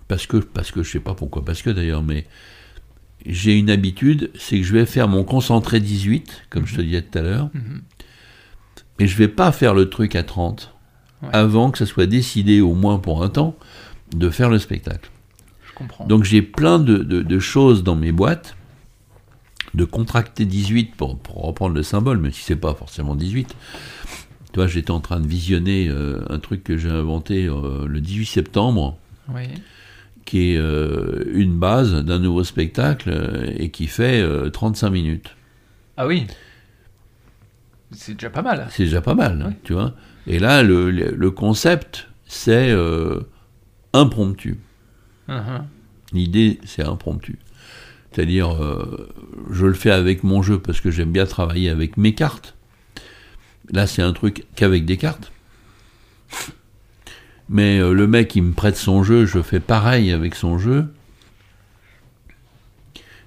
parce 0.08 0.26
que, 0.28 0.38
parce 0.38 0.72
que 0.72 0.84
je 0.84 0.92
sais 0.92 1.00
pas 1.00 1.14
pourquoi, 1.14 1.44
parce 1.44 1.62
que 1.62 1.70
d'ailleurs, 1.70 2.04
mais 2.04 2.26
j'ai 3.26 3.58
une 3.58 3.70
habitude, 3.70 4.32
c'est 4.38 4.58
que 4.60 4.64
je 4.66 4.74
vais 4.74 4.86
faire 4.86 5.08
mon 5.08 5.24
concentré 5.24 5.80
18, 5.80 6.44
comme 6.50 6.66
je 6.66 6.76
te 6.78 6.82
disais 6.82 7.02
tout 7.02 7.18
à 7.18 7.22
l'heure, 7.22 7.50
Mhm. 7.54 7.82
et 9.00 9.08
je 9.08 9.18
vais 9.18 9.28
pas 9.28 9.52
faire 9.52 9.74
le 9.74 9.90
truc 9.90 10.16
à 10.16 10.24
30 10.24 10.74
Ouais. 11.24 11.30
avant 11.34 11.72
que 11.72 11.78
ça 11.80 11.86
soit 11.88 12.06
décidé, 12.06 12.62
au 12.62 12.74
moins 12.76 13.00
pour 13.00 13.24
un 13.24 13.30
temps, 13.30 13.56
de 14.16 14.30
faire 14.30 14.50
le 14.50 14.60
spectacle. 14.60 15.10
Comprends. 15.78 16.06
Donc 16.08 16.24
j'ai 16.24 16.42
plein 16.42 16.80
de, 16.80 16.98
de- 16.98 17.22
de 17.22 17.40
choses 17.40 17.84
dans 17.84 17.96
mes 17.96 18.12
boîtes, 18.12 18.56
de 19.74 19.86
contracter 19.86 20.46
18 20.46 20.96
pour, 20.96 21.18
pour 21.20 21.44
reprendre 21.44 21.76
le 21.76 21.84
symbole, 21.84 22.18
même 22.18 22.32
si 22.32 22.42
c'est 22.44 22.56
pas 22.56 22.74
forcément 22.74 23.16
18. 23.16 23.56
Tu 24.54 24.56
vois, 24.56 24.66
j'étais 24.68 24.92
en 24.92 25.02
train 25.02 25.20
de 25.20 25.28
visionner 25.28 25.88
euh, 25.90 26.22
un 26.30 26.40
truc 26.40 26.64
que 26.64 26.78
j'ai 26.78 26.90
inventé 26.90 27.46
euh, 27.46 27.86
le 27.88 28.02
18 28.02 28.26
septembre, 28.26 28.98
oui, 29.30 29.44
qui 30.26 30.54
est 30.54 30.58
euh, 30.58 31.24
une 31.34 31.60
base 31.60 31.94
d'un 31.94 32.18
nouveau 32.20 32.44
spectacle 32.44 33.10
euh, 33.12 33.52
et 33.58 33.70
qui 33.70 33.86
fait 33.88 34.20
euh, 34.22 34.50
35 34.50 34.90
minutes. 34.90 35.36
ah 35.96 36.08
oui, 36.08 36.26
c'est 37.92 38.14
déjà 38.14 38.30
pas 38.32 38.42
mal. 38.42 38.68
C'est 38.72 38.84
déjà 38.86 39.02
pas 39.02 39.14
mal, 39.16 39.56
tu 39.64 39.74
vois. 39.74 39.94
Et 40.26 40.40
là, 40.40 40.64
le, 40.64 41.30
concept, 41.30 42.08
c'est 42.26 42.72
euh, 42.72 43.20
Mhm. 45.28 45.66
L'idée, 46.14 46.60
c'est 46.66 46.84
impromptu. 46.84 47.38
C'est-à-dire, 48.12 48.52
euh, 48.52 49.10
je 49.52 49.66
le 49.66 49.74
fais 49.74 49.92
avec 49.92 50.24
mon 50.24 50.42
jeu 50.42 50.60
parce 50.60 50.82
que 50.82 50.90
j'aime 50.90 51.12
bien 51.12 51.26
travailler 51.26 51.70
avec 51.70 51.98
mes 51.98 52.14
cartes. 52.14 52.56
Là, 53.72 53.86
c'est 53.86 54.02
un 54.02 54.14
truc 54.14 54.46
qu'avec 54.56 54.86
des 54.86 54.98
cartes. 54.98 55.32
Mais 57.50 57.80
euh, 57.80 57.94
le 57.94 58.08
mec, 58.08 58.36
il 58.36 58.44
me 58.44 58.54
prête 58.54 58.76
son 58.76 59.04
jeu, 59.04 59.26
je 59.26 59.42
fais 59.42 59.60
pareil 59.60 60.12
avec 60.12 60.36
son 60.36 60.58
jeu. 60.58 60.88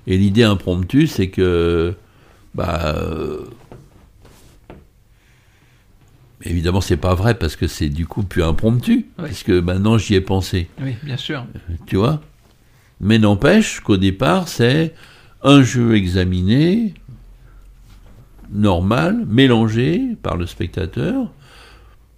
Et 0.06 0.16
l'idée 0.16 0.42
impromptue, 0.42 1.06
c'est 1.06 1.28
que, 1.28 1.94
bah, 2.54 2.94
euh, 2.96 3.44
évidemment, 6.42 6.80
c'est 6.80 6.96
pas 6.96 7.14
vrai 7.14 7.34
parce 7.34 7.56
que 7.56 7.66
c'est 7.66 7.88
du 7.88 8.06
coup 8.06 8.22
plus 8.22 8.42
impromptu, 8.42 9.06
Oui. 9.18 9.24
parce 9.26 9.42
que 9.42 9.60
maintenant 9.60 9.98
j'y 9.98 10.14
ai 10.14 10.20
pensé 10.20 10.68
Oui, 10.82 10.94
bien 11.02 11.16
sûr. 11.16 11.44
tu 11.86 11.96
vois? 11.96 12.20
Mais 13.00 13.18
n'empêche 13.18 13.80
qu'au 13.80 13.96
départ, 13.96 14.48
c'est 14.48 14.94
un 15.42 15.62
jeu 15.62 15.94
examiné, 15.96 16.94
normal, 18.52 19.24
mélangé 19.28 20.16
par 20.22 20.36
le 20.36 20.46
spectateur, 20.46 21.32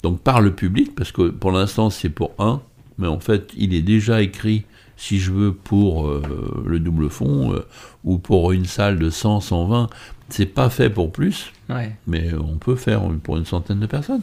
donc 0.03 0.21
par 0.21 0.41
le 0.41 0.53
public, 0.55 0.95
parce 0.95 1.13
que 1.13 1.29
pour 1.29 1.53
l'instant 1.53 1.91
c'est 1.91 2.09
pour 2.09 2.33
un, 2.39 2.61
mais 2.99 3.07
en 3.07 3.21
fait 3.21 3.53
il 3.57 3.75
est 3.75 3.83
déjà 3.83 4.23
écrit, 4.23 4.65
si 5.03 5.19
je 5.19 5.33
veux, 5.33 5.53
pour 5.53 6.07
euh, 6.07 6.23
le 6.65 6.79
double 6.79 7.11
fond, 7.11 7.53
euh, 7.53 7.67
ou 8.05 8.19
pour 8.19 8.53
une 8.53 8.67
salle 8.67 9.01
de 9.01 9.11
100, 9.11 9.41
120, 9.41 9.89
c'est 10.29 10.47
pas 10.47 10.71
fait 10.71 10.91
pour 10.91 11.11
plus, 11.11 11.53
Ouais. 11.69 11.97
mais 12.07 12.33
on 12.35 12.57
peut 12.57 12.77
faire 12.77 13.03
pour 13.25 13.37
une 13.37 13.45
centaine 13.45 13.81
de 13.81 13.87
personnes. 13.87 14.23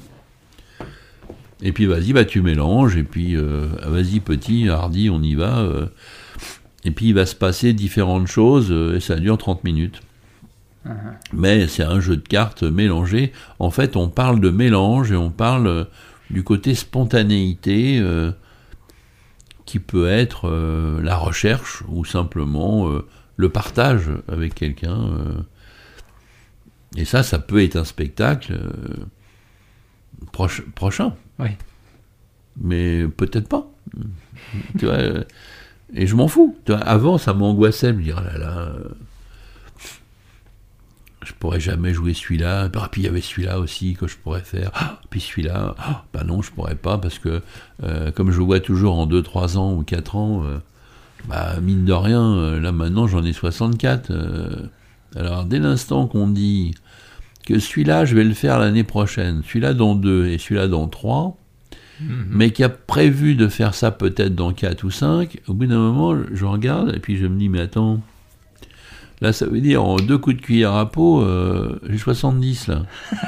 Et 1.61 1.73
puis 1.73 1.85
vas-y, 1.85 2.13
bah 2.13 2.23
tu 2.23 2.41
mélanges, 2.41 2.95
et 2.95 3.03
puis 3.03 3.35
euh, 3.35 3.67
vas-y 3.85 4.21
petit, 4.21 4.69
hardi, 4.69 5.09
on 5.09 5.21
y 5.21 5.35
va. 5.35 5.57
euh. 5.59 5.87
et 6.85 6.91
puis 6.91 7.07
il 7.07 7.13
va 7.13 7.25
se 7.25 7.35
passer 7.35 7.73
différentes 7.73 8.27
choses, 8.27 8.71
euh, 8.71 8.95
et 8.95 9.01
ça 9.01 9.17
dure 9.17 9.37
30 9.37 9.65
minutes. 9.65 10.01
Mhm. 10.85 10.93
Mais 11.33 11.67
c'est 11.67 11.83
un 11.83 11.99
jeu 11.99 12.15
de 12.15 12.25
cartes 12.25 12.63
mélangé. 12.63 13.33
En 13.59 13.69
fait, 13.69 13.97
on 13.97 14.07
parle 14.07 14.39
de 14.39 14.49
mélange 14.49 15.11
et 15.11 15.17
on 15.17 15.29
parle 15.29 15.87
du 16.29 16.43
côté 16.43 16.73
spontanéité 16.73 18.01
qui 19.69 19.77
peut 19.77 20.09
être 20.09 20.49
euh, 20.49 20.99
la 21.03 21.15
recherche 21.15 21.83
ou 21.89 22.03
simplement 22.03 22.89
euh, 22.89 23.05
le 23.37 23.49
partage 23.49 24.09
avec 24.27 24.55
quelqu'un. 24.55 24.99
euh. 24.99 25.41
Et 26.97 27.05
ça, 27.05 27.21
ça 27.21 27.37
peut 27.37 27.61
être 27.63 27.75
un 27.75 27.83
spectacle 27.83 28.59
proche- 30.33 30.63
prochain. 30.73 31.13
Oui. 31.37 31.49
Mais 32.59 33.07
peut-être 33.07 33.47
pas. 33.47 33.69
tu 34.79 34.85
vois, 34.87 34.97
et 35.93 36.07
je 36.07 36.15
m'en 36.15 36.27
fous. 36.27 36.57
Tu 36.65 36.71
vois, 36.71 36.81
avant, 36.81 37.19
ça 37.19 37.35
m'angoissait, 37.35 37.93
me 37.93 38.01
dire, 38.01 38.17
ah 38.17 38.23
là 38.23 38.37
là, 38.39 38.69
je 41.29 41.33
pourrais 41.33 41.59
jamais 41.59 41.93
jouer 41.93 42.13
celui-là. 42.13 42.69
Ah, 42.75 42.89
puis 42.91 43.01
il 43.01 43.05
y 43.05 43.07
avait 43.07 43.21
celui-là 43.21 43.59
aussi 43.59 43.93
que 43.93 44.07
je 44.07 44.17
pourrais 44.17 44.41
faire. 44.41 44.71
Ah, 44.73 44.99
puis 45.09 45.21
celui-là, 45.21 45.75
ah, 45.77 46.03
bah 46.13 46.23
non, 46.25 46.41
je 46.41 46.51
pourrais 46.51 46.75
pas 46.75 46.97
parce 46.97 47.19
que 47.19 47.41
euh, 47.83 48.11
comme 48.11 48.31
je 48.31 48.41
vois 48.41 48.59
toujours 48.59 48.97
en 48.97 49.05
2, 49.05 49.21
3 49.21 49.57
ans 49.57 49.73
ou 49.73 49.83
4 49.83 50.15
ans, 50.15 50.43
euh, 50.43 50.57
bah 51.27 51.55
mine 51.61 51.85
de 51.85 51.93
rien, 51.93 52.21
euh, 52.35 52.59
là 52.59 52.71
maintenant 52.71 53.07
j'en 53.07 53.23
ai 53.23 53.33
64. 53.33 54.09
euh, 54.11 54.67
alors 55.15 55.45
dès 55.45 55.59
l'instant 55.59 56.07
qu'on 56.07 56.27
dit 56.27 56.73
que 57.45 57.59
celui-là 57.59 58.05
je 58.05 58.15
vais 58.15 58.23
le 58.23 58.33
faire 58.33 58.57
l'année 58.59 58.83
prochaine, 58.83 59.41
celui-là 59.45 59.73
dans 59.73 59.95
2 59.95 60.27
et 60.27 60.37
celui-là 60.37 60.67
dans 60.67 60.87
3, 60.87 61.35
Mhm. 62.01 62.27
mais 62.29 62.51
qui 62.51 62.63
a 62.63 62.69
prévu 62.69 63.35
de 63.35 63.49
faire 63.49 63.73
ça 63.73 63.91
peut-être 63.91 64.33
dans 64.33 64.53
4 64.53 64.85
ou 64.85 64.89
5, 64.91 65.41
au 65.47 65.53
bout 65.53 65.65
d'un 65.67 65.77
moment, 65.79 66.17
je 66.31 66.45
regarde 66.45 66.95
et 66.95 66.99
puis 66.99 67.17
je 67.17 67.27
me 67.27 67.37
dis, 67.37 67.49
mais 67.49 67.59
attends, 67.59 67.99
là 69.21 69.33
ça 69.33 69.45
veut 69.45 69.61
dire 69.61 69.83
en 69.83 69.97
deux 69.97 70.17
coups 70.17 70.37
de 70.37 70.41
cuillère 70.41 70.73
à 70.73 70.89
peau, 70.89 71.21
euh, 71.21 71.79
j'ai 71.89 71.97
70 71.97 72.67
là. 72.67 72.83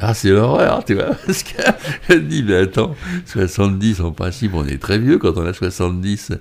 Ah, 0.00 0.14
c'est 0.14 0.30
l'horreur, 0.30 0.84
tu 0.86 0.94
vois, 0.94 1.14
parce 1.26 1.42
que 1.42 1.62
je 2.08 2.14
me 2.14 2.20
dis, 2.20 2.42
mais 2.42 2.54
attends, 2.54 2.96
70 3.26 4.00
en 4.00 4.10
principe, 4.12 4.54
on 4.54 4.66
est 4.66 4.80
très 4.80 4.98
vieux 4.98 5.18
quand 5.18 5.36
on 5.36 5.44
a 5.44 5.52
70. 5.52 6.32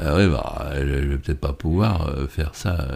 Ah 0.00 0.16
ouais, 0.16 0.26
bah, 0.26 0.70
je, 0.76 1.02
je 1.02 1.08
vais 1.08 1.18
peut-être 1.18 1.40
pas 1.40 1.52
pouvoir 1.52 2.08
euh, 2.08 2.26
faire 2.26 2.54
ça. 2.54 2.88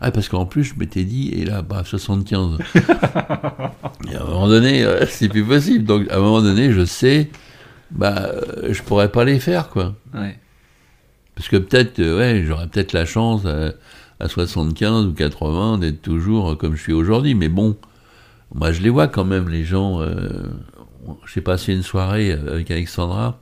Ah, 0.00 0.10
parce 0.10 0.30
qu'en 0.30 0.46
plus, 0.46 0.64
je 0.64 0.74
m'étais 0.78 1.04
dit, 1.04 1.32
et 1.34 1.44
là, 1.44 1.60
bah, 1.60 1.82
75. 1.84 2.60
Et 4.10 4.16
à 4.16 4.22
un 4.22 4.24
moment 4.24 4.48
donné, 4.48 4.84
euh, 4.84 5.06
c'est 5.06 5.28
plus 5.28 5.44
possible. 5.44 5.84
Donc, 5.84 6.10
à 6.10 6.16
un 6.16 6.20
moment 6.20 6.42
donné, 6.42 6.72
je 6.72 6.84
sais, 6.84 7.30
bah, 7.90 8.30
euh, 8.32 8.72
je 8.72 8.82
pourrais 8.82 9.10
pas 9.10 9.24
les 9.24 9.38
faire, 9.38 9.68
quoi. 9.68 9.94
Ouais. 10.14 10.38
Parce 11.34 11.48
que 11.48 11.56
peut-être, 11.56 11.98
ouais, 12.00 12.44
j'aurais 12.46 12.66
peut-être 12.66 12.92
la 12.92 13.04
chance 13.04 13.42
euh, 13.44 13.72
à 14.22 14.28
75 14.28 15.06
ou 15.06 15.12
80 15.12 15.78
d'être 15.78 16.00
toujours 16.00 16.52
euh, 16.52 16.54
comme 16.56 16.76
je 16.76 16.82
suis 16.82 16.92
aujourd'hui. 16.92 17.34
Mais 17.34 17.48
bon, 17.48 17.76
moi, 18.54 18.72
je 18.72 18.80
les 18.82 18.88
vois 18.90 19.08
quand 19.08 19.24
même, 19.24 19.48
les 19.48 19.64
gens. 19.64 20.00
euh, 20.00 20.44
J'ai 21.32 21.40
passé 21.40 21.72
une 21.74 21.82
soirée 21.82 22.32
avec 22.32 22.70
Alexandra 22.70 23.38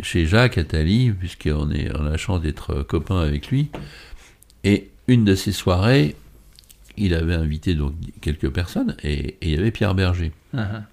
chez 0.00 0.26
Jacques 0.26 0.58
Attali, 0.58 1.10
puisqu'on 1.10 1.70
est, 1.70 1.90
on 1.96 2.06
a 2.06 2.10
la 2.10 2.16
chance 2.16 2.40
d'être 2.40 2.70
euh, 2.72 2.84
copains 2.84 3.18
avec 3.20 3.48
lui. 3.48 3.70
Et 4.62 4.90
une 5.08 5.24
de 5.24 5.34
ces 5.34 5.52
soirées, 5.52 6.14
il 6.96 7.14
avait 7.14 7.34
invité 7.34 7.74
donc 7.74 7.94
quelques 8.20 8.50
personnes, 8.50 8.96
et, 9.02 9.12
et 9.12 9.36
il 9.42 9.50
y 9.50 9.58
avait 9.58 9.70
Pierre 9.72 9.94
Berger. 9.94 10.32
Mhm. 10.52 10.84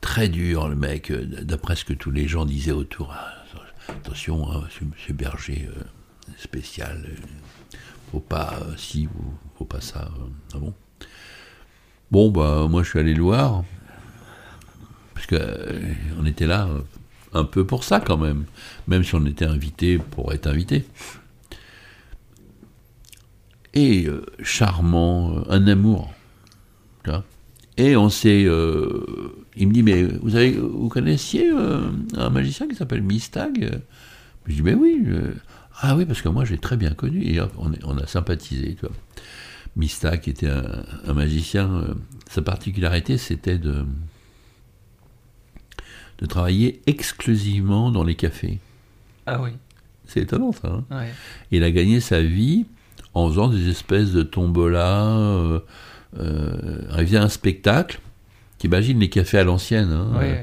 très 0.00 0.28
dur, 0.28 0.68
le 0.68 0.76
mec, 0.76 1.10
euh, 1.10 1.24
d'après 1.42 1.76
ce 1.76 1.84
que 1.84 1.92
tous 1.92 2.10
les 2.10 2.26
gens 2.28 2.44
disaient 2.44 2.72
autour. 2.72 3.14
Attention, 3.88 4.50
hein, 4.52 4.64
monsieur 4.82 5.14
Berger, 5.14 5.68
euh, 5.76 5.82
spécial, 6.36 7.04
euh, 7.08 7.76
faut 8.12 8.20
pas 8.20 8.60
euh, 8.62 8.76
si 8.76 9.08
faut 9.56 9.64
pas 9.64 9.80
ça. 9.80 10.10
euh, 10.20 10.28
ah 10.54 10.58
bon? 10.58 10.74
Bon, 12.10 12.30
bah, 12.30 12.66
moi 12.68 12.82
je 12.82 12.90
suis 12.90 12.98
allé 12.98 13.14
le 13.14 13.22
voir, 13.22 13.64
parce 15.14 15.26
que 15.26 15.36
euh, 15.36 15.94
était 16.26 16.46
là 16.46 16.68
un 17.32 17.44
peu 17.44 17.66
pour 17.66 17.84
ça 17.84 18.00
quand 18.00 18.16
même, 18.16 18.44
même 18.86 19.04
si 19.04 19.14
on 19.14 19.24
était 19.26 19.44
invité 19.44 19.98
pour 19.98 20.32
être 20.32 20.46
invité. 20.46 20.86
Et 23.74 24.08
charmant, 24.42 25.42
un 25.48 25.66
amour. 25.66 26.12
tu 27.04 27.10
vois? 27.10 27.24
Et 27.78 27.96
on 27.96 28.08
s'est. 28.10 28.44
euh, 28.44 29.04
il 29.56 29.68
me 29.68 29.72
dit, 29.72 29.82
mais 29.84 30.02
vous, 30.02 30.34
avez, 30.36 30.50
vous 30.50 30.88
connaissiez 30.88 31.48
euh, 31.50 31.88
un 32.16 32.28
magicien 32.28 32.66
qui 32.68 32.74
s'appelle 32.74 33.02
Mistag? 33.02 33.80
Je 34.46 34.52
dis, 34.52 34.62
mais 34.62 34.74
oui. 34.74 35.02
ah 35.80 35.96
oui, 35.96 36.04
parce 36.04 36.20
que 36.20 36.28
moi 36.28 36.44
j'ai 36.44 36.58
très 36.58 36.76
bien 36.76 36.92
connu. 36.92 37.22
Et 37.24 37.40
on, 37.84 37.96
a 37.98 38.06
sympathisé. 38.06 38.74
Tu 38.74 38.80
vois. 38.80 38.94
Mistag 39.76 40.28
était 40.28 40.48
un, 40.50 40.82
un 41.06 41.12
magicien. 41.14 41.70
euh, 41.72 41.94
sa 42.28 42.42
particularité, 42.42 43.16
c'était 43.16 43.58
de, 43.58 43.84
de 46.18 46.26
travailler 46.26 46.82
exclusivement 46.86 47.90
dans 47.90 48.02
les 48.04 48.16
cafés. 48.16 48.58
Ah 49.26 49.40
oui. 49.40 49.50
C'est 50.04 50.20
étonnant 50.22 50.52
ça. 50.52 50.68
hein 50.68 50.84
Ouais. 50.90 51.12
il 51.52 51.62
a 51.62 51.70
gagné 51.70 52.00
sa 52.00 52.20
vie 52.22 52.66
en 53.14 53.28
faisant 53.28 53.48
des 53.48 53.68
espèces 53.68 54.10
de 54.12 54.22
tombola. 54.22 55.60
Euh, 56.18 56.82
faisait 56.96 57.18
un 57.18 57.28
spectacle. 57.28 58.00
T'imagines 58.58 58.98
les 58.98 59.08
cafés 59.08 59.38
à 59.38 59.44
l'ancienne, 59.44 59.92
hein, 59.92 60.10
euh, 60.20 60.42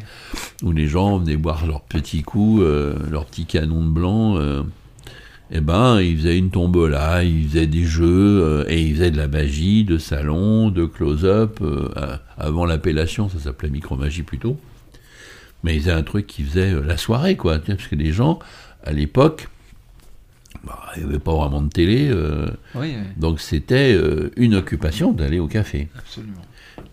où 0.64 0.72
les 0.72 0.88
gens 0.88 1.18
venaient 1.18 1.36
boire 1.36 1.66
leurs 1.66 1.82
petits 1.82 2.24
coups, 2.24 2.62
euh, 2.64 2.96
leurs 3.10 3.26
petits 3.26 3.46
canons 3.46 3.84
de 3.84 3.90
blanc. 3.90 4.38
euh, 4.38 4.64
eh 5.52 5.60
ben, 5.60 6.02
il 6.02 6.18
faisait 6.18 6.38
une 6.38 6.50
tombola, 6.50 7.24
il 7.24 7.48
faisait 7.48 7.68
des 7.68 7.84
jeux, 7.84 8.42
euh, 8.42 8.66
et 8.68 8.82
il 8.82 8.96
faisait 8.96 9.12
de 9.12 9.18
la 9.18 9.28
magie, 9.28 9.84
de 9.84 9.98
salon, 9.98 10.70
de 10.72 10.86
close-up. 10.86 11.60
avant 12.38 12.66
l'appellation, 12.66 13.30
ça 13.30 13.40
s'appelait 13.40 13.70
micromagie 13.70 14.24
plutôt. 14.24 14.58
Mais 15.64 15.76
il 15.76 15.82
faisait 15.82 15.92
un 15.92 16.04
truc 16.04 16.26
qui 16.26 16.44
faisait 16.44 16.74
la 16.82 16.98
soirée, 16.98 17.36
quoi. 17.36 17.60
Parce 17.60 17.88
que 17.88 17.96
les 17.96 18.12
gens, 18.12 18.40
à 18.84 18.92
l'époque, 18.92 19.50
bah, 20.66 20.92
il 20.96 21.04
n'y 21.04 21.10
avait 21.10 21.20
pas 21.20 21.34
vraiment 21.36 21.62
de 21.62 21.70
télé, 21.70 22.08
euh, 22.10 22.48
Oui, 22.76 22.94
oui, 22.98 23.04
donc 23.18 23.40
c'était 23.40 23.94
euh, 23.94 24.32
une 24.38 24.56
occupation 24.56 25.12
d'aller 25.12 25.40
au 25.40 25.48
café. 25.48 25.90
absolument. 25.98 26.42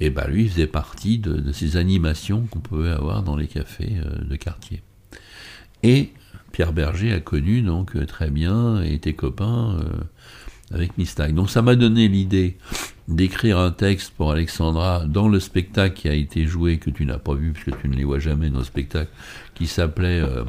Et 0.00 0.10
bah 0.10 0.26
lui 0.28 0.44
il 0.44 0.50
faisait 0.50 0.66
partie 0.66 1.18
de, 1.18 1.34
de 1.34 1.52
ces 1.52 1.76
animations 1.76 2.46
qu'on 2.50 2.60
pouvait 2.60 2.90
avoir 2.90 3.22
dans 3.22 3.36
les 3.36 3.46
cafés 3.48 3.94
euh, 4.04 4.24
de 4.24 4.36
quartier. 4.36 4.82
Et 5.82 6.12
Pierre 6.52 6.72
Berger 6.72 7.12
a 7.12 7.20
connu 7.20 7.62
donc 7.62 8.04
très 8.06 8.30
bien 8.30 8.82
et 8.82 8.94
était 8.94 9.14
copain 9.14 9.78
avec 10.72 10.96
Mistag. 10.98 11.34
Donc 11.34 11.50
ça 11.50 11.62
m'a 11.62 11.74
donné 11.76 12.08
l'idée 12.08 12.56
d'écrire 13.08 13.58
un 13.58 13.70
texte 13.72 14.12
pour 14.16 14.30
Alexandra 14.32 15.04
dans 15.06 15.28
le 15.28 15.40
spectacle 15.40 15.94
qui 15.96 16.08
a 16.08 16.14
été 16.14 16.46
joué, 16.46 16.78
que 16.78 16.88
tu 16.90 17.04
n'as 17.04 17.18
pas 17.18 17.34
vu 17.34 17.52
puisque 17.52 17.78
tu 17.80 17.88
ne 17.88 17.94
les 17.96 18.04
vois 18.04 18.18
jamais 18.20 18.48
dans 18.48 18.58
le 18.60 18.64
spectacle, 18.64 19.10
qui 19.54 19.66
s'appelait 19.66 20.20
euh, 20.20 20.44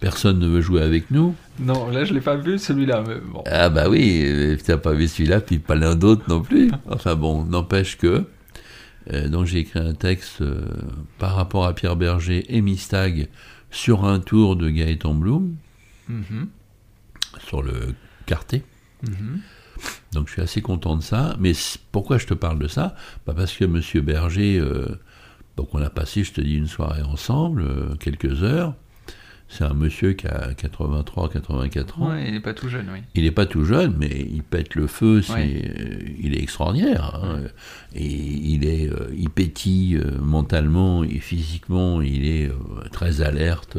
Personne 0.00 0.38
ne 0.38 0.46
veut 0.46 0.60
jouer 0.60 0.82
avec 0.82 1.10
nous. 1.10 1.34
Non, 1.58 1.88
là, 1.88 2.04
je 2.04 2.12
l'ai 2.12 2.20
pas 2.20 2.36
vu, 2.36 2.58
celui-là. 2.58 3.02
Mais 3.08 3.14
bon. 3.32 3.42
Ah 3.46 3.70
bah 3.70 3.88
oui, 3.88 4.22
euh, 4.26 4.56
t'as 4.62 4.76
pas 4.76 4.92
vu 4.92 5.08
celui-là, 5.08 5.40
puis 5.40 5.58
pas 5.58 5.74
l'un 5.76 5.94
d'autre 5.96 6.24
non 6.28 6.42
plus. 6.42 6.70
Enfin 6.90 7.14
bon, 7.14 7.44
n'empêche 7.44 7.96
que. 7.96 8.24
euh, 9.12 9.28
donc 9.28 9.46
j'ai 9.46 9.60
écrit 9.60 9.80
un 9.80 9.94
texte 9.94 10.42
euh, 10.42 10.66
par 11.18 11.34
rapport 11.34 11.64
à 11.64 11.74
Pierre 11.74 11.96
Berger 11.96 12.44
et 12.54 12.60
Mistag 12.60 13.28
sur 13.70 14.04
un 14.04 14.20
tour 14.20 14.56
de 14.56 14.68
Gaëtan 14.68 15.14
Bloom, 15.14 15.54
Mhm. 16.08 16.48
sur 17.48 17.62
le 17.62 17.94
Carté. 18.26 18.62
Mhm. 19.08 19.40
Donc 20.12 20.28
je 20.28 20.32
suis 20.34 20.42
assez 20.42 20.60
content 20.62 20.96
de 20.96 21.02
ça. 21.02 21.36
Mais 21.40 21.52
pourquoi 21.92 22.18
je 22.18 22.26
te 22.26 22.34
parle 22.34 22.58
de 22.58 22.68
ça? 22.68 22.94
Bah 23.26 23.34
Parce 23.36 23.52
que 23.52 23.64
Monsieur 23.64 24.00
Berger, 24.00 24.58
euh, 24.58 25.00
donc 25.56 25.74
on 25.74 25.82
a 25.82 25.90
passé, 25.90 26.24
je 26.24 26.32
te 26.32 26.40
dis, 26.40 26.56
une 26.56 26.68
soirée 26.68 27.02
ensemble, 27.02 27.62
euh, 27.62 27.94
quelques 27.96 28.42
heures. 28.42 28.74
C'est 29.46 29.64
un 29.64 29.74
monsieur 29.74 30.14
qui 30.14 30.26
a 30.26 30.54
83, 30.56 31.28
84 31.28 32.00
ans. 32.00 32.10
Ouais, 32.10 32.24
il 32.28 32.34
est 32.34 32.40
pas 32.40 32.54
tout 32.54 32.68
jeune, 32.68 32.88
oui. 32.92 33.00
Il 33.14 33.24
n'est 33.24 33.30
pas 33.30 33.44
tout 33.44 33.64
jeune, 33.64 33.94
mais 33.98 34.08
il 34.32 34.42
pète 34.42 34.74
le 34.74 34.86
feu, 34.86 35.20
Ouais. 35.28 35.62
euh, 35.78 35.98
il 36.18 36.34
est 36.34 36.42
extraordinaire. 36.42 37.20
hein. 37.22 37.40
Et 37.94 38.06
il, 38.06 38.64
est, 38.64 38.90
il 39.16 39.28
pétille 39.30 40.00
mentalement 40.20 41.04
et 41.04 41.18
physiquement, 41.20 42.00
il 42.00 42.26
est 42.26 42.50
très 42.90 43.20
alerte. 43.20 43.76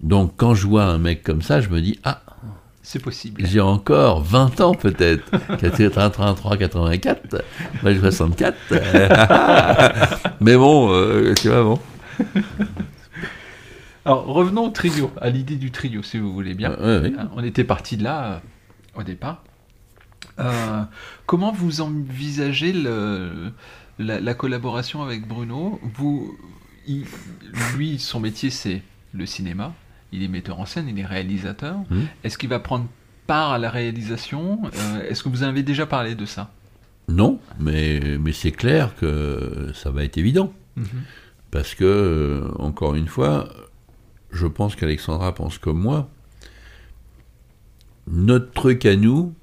Donc 0.00 0.34
quand 0.36 0.54
je 0.54 0.66
vois 0.66 0.84
un 0.86 0.98
mec 0.98 1.22
comme 1.22 1.42
ça, 1.42 1.60
je 1.60 1.68
me 1.68 1.80
dis, 1.80 1.98
ah, 2.04 2.22
C'est 2.86 2.98
possible. 3.02 3.42
j'ai 3.46 3.60
encore 3.60 4.22
20 4.22 4.60
ans 4.60 4.74
peut-être. 4.74 5.24
83, 5.56 6.56
84, 6.58 7.42
moi 7.82 7.92
j'ai 7.94 7.98
64. 8.00 8.56
mais 10.40 10.54
bon, 10.56 10.92
euh, 10.92 11.32
tu 11.34 11.48
vois, 11.48 11.62
bon. 11.62 11.78
Alors, 14.04 14.26
revenons 14.26 14.66
au 14.66 14.70
trio, 14.70 15.10
à 15.20 15.30
l'idée 15.30 15.56
du 15.56 15.70
trio, 15.70 16.02
si 16.02 16.18
vous 16.18 16.32
voulez 16.32 16.52
bien. 16.54 16.76
Hein, 16.78 17.02
On 17.34 17.42
était 17.42 17.64
parti 17.64 17.96
de 17.96 18.04
là 18.04 18.24
euh, 18.24 18.38
au 19.00 19.02
départ. 19.02 19.42
Euh, 20.38 20.82
comment 21.26 21.52
vous 21.52 21.80
envisagez 21.80 22.72
le, 22.74 23.50
la, 23.98 24.20
la 24.20 24.34
collaboration 24.34 25.02
avec 25.02 25.26
Bruno, 25.26 25.80
vous, 25.94 26.36
il- 26.86 27.06
lui, 27.76 27.98
son 27.98 28.20
métier, 28.20 28.50
c'est 28.50 28.82
le 29.14 29.24
cinéma. 29.24 29.72
Il 30.14 30.22
est 30.22 30.28
metteur 30.28 30.60
en 30.60 30.66
scène, 30.66 30.86
il 30.88 30.98
est 30.98 31.04
réalisateur. 31.04 31.76
Mhm. 31.90 32.06
Est-ce 32.22 32.38
qu'il 32.38 32.48
va 32.48 32.60
prendre 32.60 32.86
part 33.26 33.50
à 33.50 33.58
la 33.58 33.68
réalisation 33.70 34.60
Euh, 34.64 35.08
Est-ce 35.08 35.22
que 35.24 35.28
vous 35.28 35.42
en 35.42 35.48
avez 35.48 35.62
déjà 35.64 35.86
parlé 35.86 36.14
de 36.14 36.24
ça? 36.24 36.50
Non, 37.08 37.40
mais, 37.58 38.00
mais 38.20 38.32
c'est 38.32 38.52
clair 38.52 38.94
que 38.96 39.72
ça 39.74 39.90
va 39.90 40.04
être 40.04 40.16
évident. 40.16 40.52
Parce 41.50 41.74
que, 41.74 41.84
euh, 41.84 42.48
encore 42.58 42.94
une 42.94 43.08
fois, 43.08 43.48
je 44.30 44.46
pense 44.46 44.76
qu'Alexandra 44.76 45.34
pense 45.34 45.58
comme 45.58 45.80
moi. 45.80 46.08
Notre 48.06 48.52
truc 48.52 48.86
à 48.86 48.96
nous, 48.96 49.34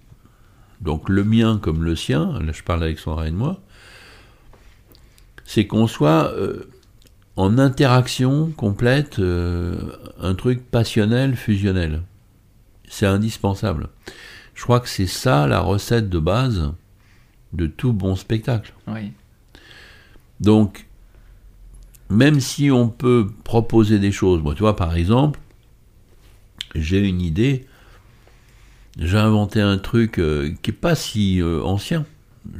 donc 0.81 1.09
le 1.09 1.23
mien 1.23 1.59
comme 1.61 1.83
le 1.83 1.95
sien, 1.95 2.39
là 2.39 2.51
je 2.51 2.63
parle 2.63 2.81
d'Alexandra 2.81 3.27
et 3.27 3.31
de 3.31 3.35
moi, 3.35 3.59
c'est 5.45 5.67
qu'on 5.67 5.87
soit 5.87 6.31
euh, 6.33 6.69
en 7.35 7.57
interaction 7.57 8.51
complète, 8.51 9.19
euh, 9.19 9.75
un 10.19 10.35
truc 10.35 10.69
passionnel, 10.69 11.35
fusionnel. 11.35 12.01
C'est 12.87 13.05
indispensable. 13.05 13.89
Je 14.53 14.63
crois 14.63 14.79
que 14.79 14.89
c'est 14.89 15.07
ça 15.07 15.47
la 15.47 15.61
recette 15.61 16.09
de 16.09 16.19
base 16.19 16.71
de 17.53 17.67
tout 17.67 17.93
bon 17.93 18.15
spectacle. 18.15 18.73
Oui. 18.87 19.13
Donc, 20.39 20.87
même 22.09 22.39
si 22.39 22.69
on 22.69 22.89
peut 22.89 23.29
proposer 23.43 23.97
des 23.99 24.11
choses, 24.11 24.41
moi, 24.41 24.53
tu 24.53 24.61
vois, 24.61 24.75
par 24.75 24.95
exemple, 24.95 25.39
j'ai 26.75 27.07
une 27.07 27.21
idée, 27.21 27.65
j'ai 28.97 29.17
inventé 29.17 29.61
un 29.61 29.77
truc 29.77 30.19
euh, 30.19 30.53
qui 30.61 30.71
n'est 30.71 30.77
pas 30.77 30.95
si 30.95 31.41
euh, 31.41 31.61
ancien. 31.63 32.05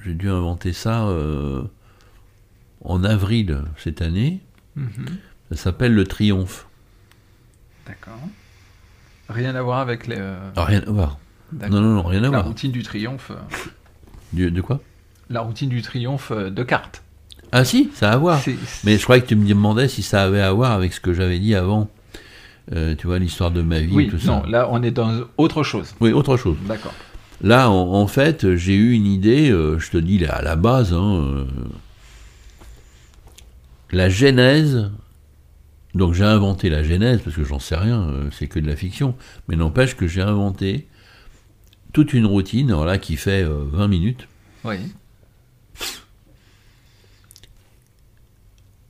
J'ai 0.05 0.13
dû 0.13 0.29
inventer 0.29 0.73
ça 0.73 1.09
en 2.83 3.03
avril 3.03 3.63
cette 3.77 4.03
année. 4.03 4.41
Mhm. 4.75 4.89
Ça 5.51 5.57
s'appelle 5.57 5.93
le 5.93 6.05
triomphe. 6.05 6.67
D'accord. 7.87 8.19
Rien 9.29 9.55
à 9.55 9.61
voir 9.61 9.79
avec 9.79 10.07
les. 10.07 10.15
euh, 10.17 10.49
Ah, 10.55 10.65
rien 10.65 10.81
à 10.87 10.91
voir. 10.91 11.17
Non, 11.53 11.81
non, 11.81 11.95
non, 11.95 12.03
rien 12.03 12.19
à 12.19 12.23
La 12.23 12.29
voir. 12.29 12.45
routine 12.45 12.71
du 12.71 12.83
triomphe. 12.83 13.31
euh, 13.31 13.35
Du- 14.33 14.51
de 14.51 14.61
quoi? 14.61 14.79
La 15.29 15.41
routine 15.41 15.69
du 15.69 15.81
triomphe 15.81 16.31
euh, 16.31 16.49
de 16.49 16.63
cartes. 16.63 17.03
Ah 17.51 17.65
si, 17.65 17.89
ça 17.93 18.11
a 18.11 18.13
à 18.13 18.17
voir. 18.17 18.41
Mais 18.85 18.97
je 18.97 19.03
croyais 19.03 19.21
que 19.21 19.27
tu 19.27 19.35
me 19.35 19.45
demandais 19.47 19.89
si 19.89 20.03
ça 20.03 20.23
avait 20.23 20.41
à 20.41 20.51
voir 20.53 20.71
avec 20.71 20.93
ce 20.93 21.01
que 21.01 21.13
j'avais 21.13 21.39
dit 21.39 21.53
avant. 21.55 21.89
Euh, 22.73 22.95
tu 22.95 23.07
vois, 23.07 23.19
l'histoire 23.19 23.51
de 23.51 23.61
ma 23.61 23.79
vie 23.81 23.93
Oui, 23.93 24.05
et 24.05 24.07
tout 24.09 24.25
non, 24.25 24.43
ça. 24.43 24.47
là 24.49 24.67
on 24.71 24.81
est 24.83 24.91
dans 24.91 25.25
autre 25.37 25.63
chose. 25.63 25.93
Oui, 25.99 26.13
autre 26.13 26.37
chose. 26.37 26.55
D'accord. 26.65 26.93
Là, 27.41 27.69
en, 27.69 27.93
en 27.93 28.07
fait, 28.07 28.55
j'ai 28.55 28.75
eu 28.75 28.91
une 28.93 29.07
idée, 29.07 29.49
euh, 29.49 29.79
je 29.79 29.89
te 29.91 29.97
dis 29.97 30.19
là, 30.19 30.35
à 30.35 30.41
la 30.41 30.55
base, 30.55 30.93
hein, 30.93 31.15
euh, 31.15 31.45
la 33.91 34.09
genèse. 34.09 34.91
Donc 35.93 36.13
j'ai 36.13 36.23
inventé 36.23 36.69
la 36.69 36.83
genèse, 36.83 37.21
parce 37.21 37.35
que 37.35 37.43
j'en 37.43 37.59
sais 37.59 37.75
rien, 37.75 38.01
euh, 38.01 38.29
c'est 38.31 38.47
que 38.47 38.59
de 38.59 38.67
la 38.67 38.75
fiction, 38.75 39.15
mais 39.47 39.55
n'empêche 39.55 39.97
que 39.97 40.07
j'ai 40.07 40.21
inventé 40.21 40.87
toute 41.91 42.13
une 42.13 42.25
routine, 42.25 42.69
alors 42.69 42.85
là, 42.85 42.97
qui 42.97 43.17
fait 43.17 43.43
euh, 43.43 43.65
20 43.71 43.87
minutes. 43.89 44.27
Oui. 44.63 44.77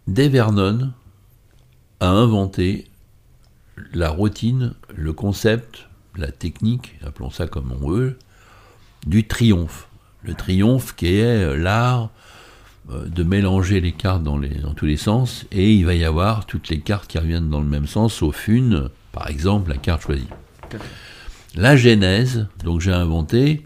Dave 0.07 0.31
Vernon 0.31 0.91
a 1.99 2.09
inventé 2.09 2.85
la 3.93 4.09
routine, 4.09 4.73
le 4.93 5.13
concept, 5.13 5.87
la 6.15 6.31
technique, 6.31 6.97
appelons 7.05 7.29
ça 7.29 7.47
comme 7.47 7.71
on 7.71 7.89
veut, 7.89 8.17
du 9.05 9.27
triomphe. 9.27 9.87
Le 10.23 10.33
triomphe 10.33 10.95
qui 10.95 11.15
est 11.15 11.43
euh, 11.43 11.57
l'art 11.57 12.05
euh, 12.05 12.07
de 12.89 13.23
mélanger 13.23 13.79
les 13.79 13.91
cartes 13.91 14.23
dans, 14.23 14.39
tous 14.75 14.85
les 14.85 14.97
sens, 14.97 15.45
et 15.51 15.73
il 15.73 15.85
va 15.85 15.93
y 15.93 16.03
avoir 16.03 16.45
toutes 16.45 16.69
les 16.69 16.79
cartes 16.79 17.07
qui 17.07 17.17
reviennent 17.17 17.49
dans 17.49 17.61
le 17.61 17.67
même 17.67 17.87
sens, 17.87 18.13
sauf 18.13 18.47
une, 18.47 18.89
par 19.11 19.29
exemple 19.29 19.69
la 19.69 19.77
carte 19.77 20.01
choisie. 20.01 20.27
La 21.55 21.77
genèse, 21.77 22.47
donc 22.63 22.81
j'ai 22.81 22.91
inventé 22.91 23.65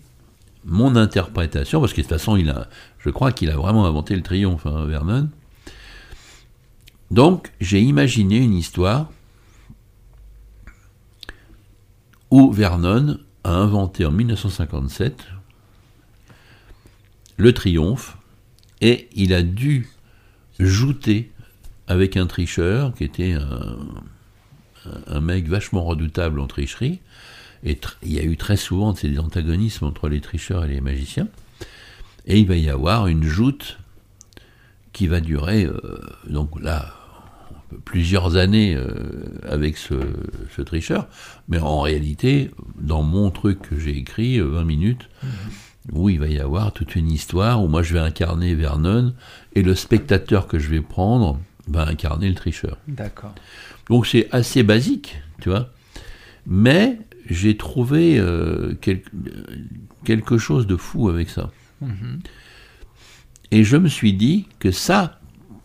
mon 0.66 0.96
interprétation, 0.96 1.80
parce 1.80 1.94
que 1.94 2.02
de 2.02 2.08
toute 2.08 2.18
façon, 2.18 2.36
il 2.36 2.50
a, 2.50 2.68
je 3.00 3.10
crois 3.10 3.32
qu'il 3.32 3.50
a 3.50 3.56
vraiment 3.56 3.86
inventé 3.86 4.16
le 4.16 4.22
triomphe, 4.22 4.66
hein, 4.66 4.86
Vernon. 4.86 5.30
Donc, 7.12 7.52
j'ai 7.62 7.82
imaginé 7.82 8.38
une 8.38 8.54
histoire 8.54 9.10
où 12.32 12.52
Vernon 12.52 13.20
a 13.44 13.52
inventé 13.52 14.06
en 14.06 14.12
1957 14.12 15.26
le 17.38 17.54
triomphe 17.54 18.18
et 18.82 19.08
il 19.14 19.34
a 19.34 19.42
dû 19.42 19.90
jouter 20.60 21.32
avec 21.88 22.18
un 22.18 22.28
tricheur 22.28 22.94
qui 22.94 23.04
était 23.04 23.36
un, 25.10 25.22
mec 25.22 25.48
vachement 25.48 25.84
redoutable 25.84 26.40
en 26.40 26.48
tricherie. 26.48 27.00
Et 27.64 27.80
il 28.04 28.14
y 28.14 28.20
a 28.20 28.24
eu 28.24 28.38
très 28.38 28.58
souvent 28.58 28.94
des 28.94 29.18
antagonismes 29.18 29.86
entre 29.86 30.08
les 30.08 30.22
tricheurs 30.22 30.66
et 30.66 30.68
les 30.68 30.82
magiciens. 30.82 31.28
Et 32.28 32.40
il 32.40 32.48
va 32.48 32.56
y 32.56 32.70
avoir 32.70 33.08
une 33.08 33.24
joute 33.24 33.78
qui 34.94 35.08
va 35.08 35.20
durer, 35.20 35.66
euh, 35.66 35.80
donc 36.28 36.60
là, 36.62 36.94
plusieurs 37.84 38.36
années 38.36 38.76
euh, 38.76 38.88
avec 39.44 39.78
ce, 39.78 39.96
tricheur. 40.64 41.08
Mais 41.48 41.60
en 41.60 41.82
réalité, 41.82 42.52
dans 42.80 43.04
mon 43.04 43.30
truc 43.30 43.62
que 43.62 43.80
j'ai 43.80 43.98
écrit, 43.98 44.40
euh, 44.40 44.46
20 44.46 44.64
minutes, 44.64 45.10
où 45.92 46.10
il 46.10 46.20
va 46.20 46.28
y 46.28 46.40
avoir 46.40 46.74
toute 46.74 46.96
une 46.96 47.12
histoire 47.12 47.64
où 47.64 47.68
moi 47.68 47.84
je 47.84 47.94
vais 47.94 48.00
incarner 48.00 48.56
Vernon 48.56 49.14
et 49.54 49.62
le 49.62 49.76
spectateur 49.76 50.48
que 50.48 50.58
je 50.60 50.70
vais 50.70 50.82
prendre 50.82 51.40
va 51.68 51.88
incarner 51.88 52.28
le 52.30 52.36
tricheur. 52.36 52.78
D'accord. 52.88 53.34
Donc 53.90 54.08
c'est 54.08 54.28
assez 54.32 54.64
basique, 54.64 55.22
tu 55.42 55.50
vois. 55.50 55.70
Mais 56.48 57.00
j'ai 57.30 57.58
trouvé 57.58 58.20
euh, 58.20 58.74
quel- 58.82 59.02
quelque 60.04 60.38
chose 60.38 60.68
de 60.68 60.76
fou 60.76 61.10
avec 61.10 61.30
ça. 61.30 61.52
Mhm. 61.82 62.20
Et 63.52 63.64
je 63.64 63.78
me 63.78 63.88
suis 63.88 64.14
dit 64.14 64.48
que 64.60 64.72
ça, 64.72 65.20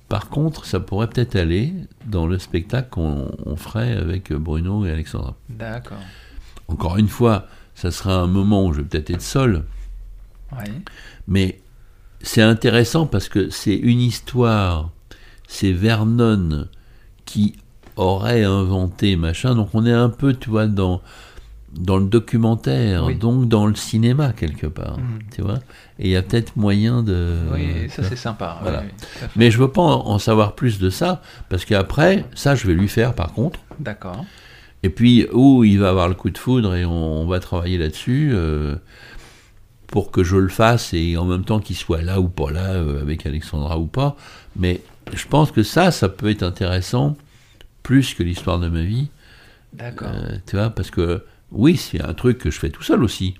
par 0.08 0.28
contre, 0.28 0.64
ça 0.66 0.80
pourrait 0.80 1.08
peut-être 1.08 1.36
aller 1.36 1.72
dans 2.06 2.26
le 2.26 2.38
spectacle 2.38 2.88
qu'on 2.90 3.30
on 3.46 3.56
ferait 3.56 3.92
avec 3.96 4.32
Bruno 4.32 4.84
et 4.86 4.90
Alexandra. 4.90 5.36
D'accord. 5.48 5.98
Encore 6.68 6.98
une 6.98 7.08
fois, 7.08 7.46
ça 7.74 7.90
sera 7.90 8.14
un 8.20 8.26
moment 8.26 8.66
où 8.66 8.72
je 8.72 8.80
vais 8.80 8.86
peut-être 8.88 9.10
être 9.10 9.22
seul, 9.22 9.64
Mais 11.28 11.60
c'est 12.22 12.42
intéressant 12.42 13.06
parce 13.06 13.28
que 13.28 13.50
c'est 13.50 13.76
une 13.76 14.00
histoire, 14.00 14.90
c'est 15.48 15.72
Vernon 15.72 16.66
qui 17.24 17.54
aurait 17.96 18.44
inventé 18.44 19.16
machin, 19.16 19.54
donc 19.54 19.70
on 19.74 19.84
est 19.86 19.92
un 19.92 20.08
peu, 20.08 20.34
tu 20.34 20.50
vois, 20.50 20.66
dans, 20.66 21.00
dans 21.78 21.98
le 21.98 22.06
documentaire, 22.06 23.04
Oui. 23.04 23.14
donc 23.14 23.48
dans 23.48 23.66
le 23.66 23.74
cinéma 23.74 24.32
quelque 24.32 24.66
part, 24.66 24.98
Mhm. 24.98 25.18
tu 25.34 25.42
vois, 25.42 25.58
et 25.98 26.08
il 26.08 26.10
y 26.10 26.16
a 26.16 26.22
peut-être 26.22 26.56
moyen 26.56 27.02
de... 27.02 27.36
Oui, 27.52 27.88
ça 27.90 28.02
c'est 28.02 28.16
sympa. 28.16 28.58
Voilà. 28.62 28.80
oui. 28.82 29.28
Mais 29.36 29.50
je 29.50 29.58
veux 29.58 29.70
pas 29.70 29.82
en 29.82 30.06
en 30.08 30.18
savoir 30.18 30.54
plus 30.54 30.78
de 30.78 30.88
ça, 30.90 31.20
parce 31.48 31.64
qu'après, 31.64 32.24
ça 32.34 32.54
je 32.54 32.66
vais 32.66 32.74
lui 32.74 32.88
faire 32.88 33.14
par 33.14 33.32
contre. 33.32 33.60
D'accord. 33.78 34.24
Et 34.82 34.88
puis, 34.88 35.26
où 35.32 35.62
il 35.62 35.78
va 35.78 35.90
avoir 35.90 36.08
le 36.08 36.14
coup 36.14 36.30
de 36.30 36.38
foudre 36.38 36.74
et 36.74 36.86
on, 36.86 37.20
on 37.22 37.26
va 37.26 37.38
travailler 37.38 37.76
là-dessus 37.76 38.30
euh, 38.32 38.76
pour 39.90 40.10
que 40.10 40.22
je 40.22 40.36
le 40.36 40.48
fasse 40.48 40.94
et 40.94 41.16
en 41.16 41.24
même 41.24 41.44
temps 41.44 41.60
qu'il 41.60 41.76
soit 41.76 42.02
là 42.02 42.20
ou 42.20 42.28
pas 42.28 42.50
là, 42.50 42.74
euh, 42.74 43.00
avec 43.02 43.26
Alexandra 43.26 43.78
ou 43.78 43.86
pas. 43.86 44.16
Mais 44.56 44.80
je 45.12 45.26
pense 45.26 45.50
que 45.50 45.62
ça, 45.62 45.90
ça 45.90 46.08
peut 46.08 46.30
être 46.30 46.42
intéressant 46.42 47.16
plus 47.82 48.14
que 48.14 48.22
l'histoire 48.22 48.58
de 48.58 48.68
ma 48.68 48.82
vie. 48.82 49.08
D'accord. 49.72 50.08
Euh, 50.12 50.36
tu 50.46 50.56
vois, 50.56 50.70
parce 50.70 50.90
que 50.90 51.24
oui, 51.50 51.76
c'est 51.76 52.00
un 52.00 52.14
truc 52.14 52.38
que 52.38 52.50
je 52.50 52.58
fais 52.58 52.70
tout 52.70 52.82
seul 52.82 53.02
aussi. 53.02 53.34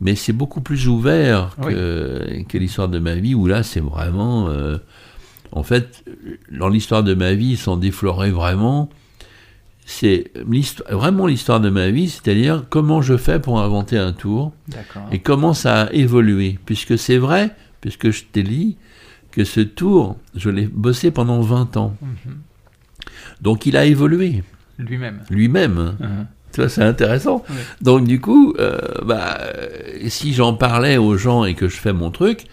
Mais 0.00 0.14
c'est 0.14 0.32
beaucoup 0.32 0.60
plus 0.60 0.86
ouvert 0.86 1.56
que, 1.60 2.42
que 2.48 2.58
l'histoire 2.58 2.88
de 2.88 3.00
ma 3.00 3.16
vie, 3.16 3.34
où 3.34 3.46
là, 3.46 3.62
c'est 3.64 3.80
vraiment. 3.80 4.48
euh, 4.48 4.78
en 5.50 5.62
fait, 5.62 6.04
dans 6.52 6.68
l'histoire 6.68 7.02
de 7.02 7.14
ma 7.14 7.32
vie, 7.32 7.56
sans 7.56 7.76
déflorer 7.76 8.30
vraiment, 8.30 8.90
c'est 9.90 10.32
vraiment 10.90 11.26
l'histoire 11.26 11.60
de 11.60 11.70
ma 11.70 11.88
vie, 11.88 12.10
c'est-à-dire 12.10 12.66
comment 12.68 13.00
je 13.00 13.16
fais 13.16 13.40
pour 13.40 13.58
inventer 13.58 13.96
un 13.96 14.12
tour 14.12 14.52
et 15.10 15.18
comment 15.20 15.54
ça 15.54 15.84
a 15.84 15.92
évolué. 15.94 16.58
Puisque 16.66 16.98
c'est 16.98 17.16
vrai, 17.16 17.56
puisque 17.80 18.10
je 18.10 18.24
t'ai 18.24 18.42
dit 18.42 18.76
que 19.32 19.44
ce 19.44 19.60
tour, 19.60 20.18
je 20.34 20.50
l'ai 20.50 20.66
bossé 20.66 21.10
pendant 21.10 21.40
20 21.40 21.78
ans. 21.78 21.96
Mhm. 22.02 22.36
Donc 23.40 23.64
il 23.64 23.78
a 23.78 23.86
évolué 23.86 24.42
Lui-même. 24.76 25.22
lui-même. 25.30 25.96
Tu 26.52 26.60
vois, 26.60 26.68
c'est 26.68 26.82
intéressant. 26.82 27.42
Donc 27.80 28.06
du 28.06 28.20
coup, 28.20 28.52
euh, 28.58 28.78
bah, 29.06 29.38
euh, 29.40 29.68
si 30.08 30.34
j'en 30.34 30.52
parlais 30.52 30.98
aux 30.98 31.16
gens 31.16 31.46
et 31.46 31.54
que 31.54 31.66
je 31.66 31.78
fais 31.78 31.94
mon 31.94 32.10
truc, 32.10 32.44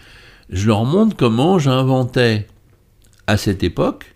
je 0.48 0.66
leur 0.66 0.86
montre 0.86 1.14
comment 1.14 1.58
j'inventais 1.58 2.46
à 3.26 3.36
cette 3.36 3.62
époque 3.62 4.14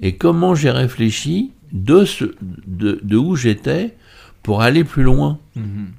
et 0.00 0.16
comment 0.16 0.54
j'ai 0.54 0.70
réfléchi 0.70 1.52
de, 1.74 2.04
ce, 2.04 2.24
de, 2.66 3.00
de 3.02 3.16
où 3.16 3.36
j'étais 3.36 3.94
pour 4.42 4.62
aller 4.62 4.84
plus 4.84 5.02
loin. 5.02 5.38
Mhm. 5.56 5.92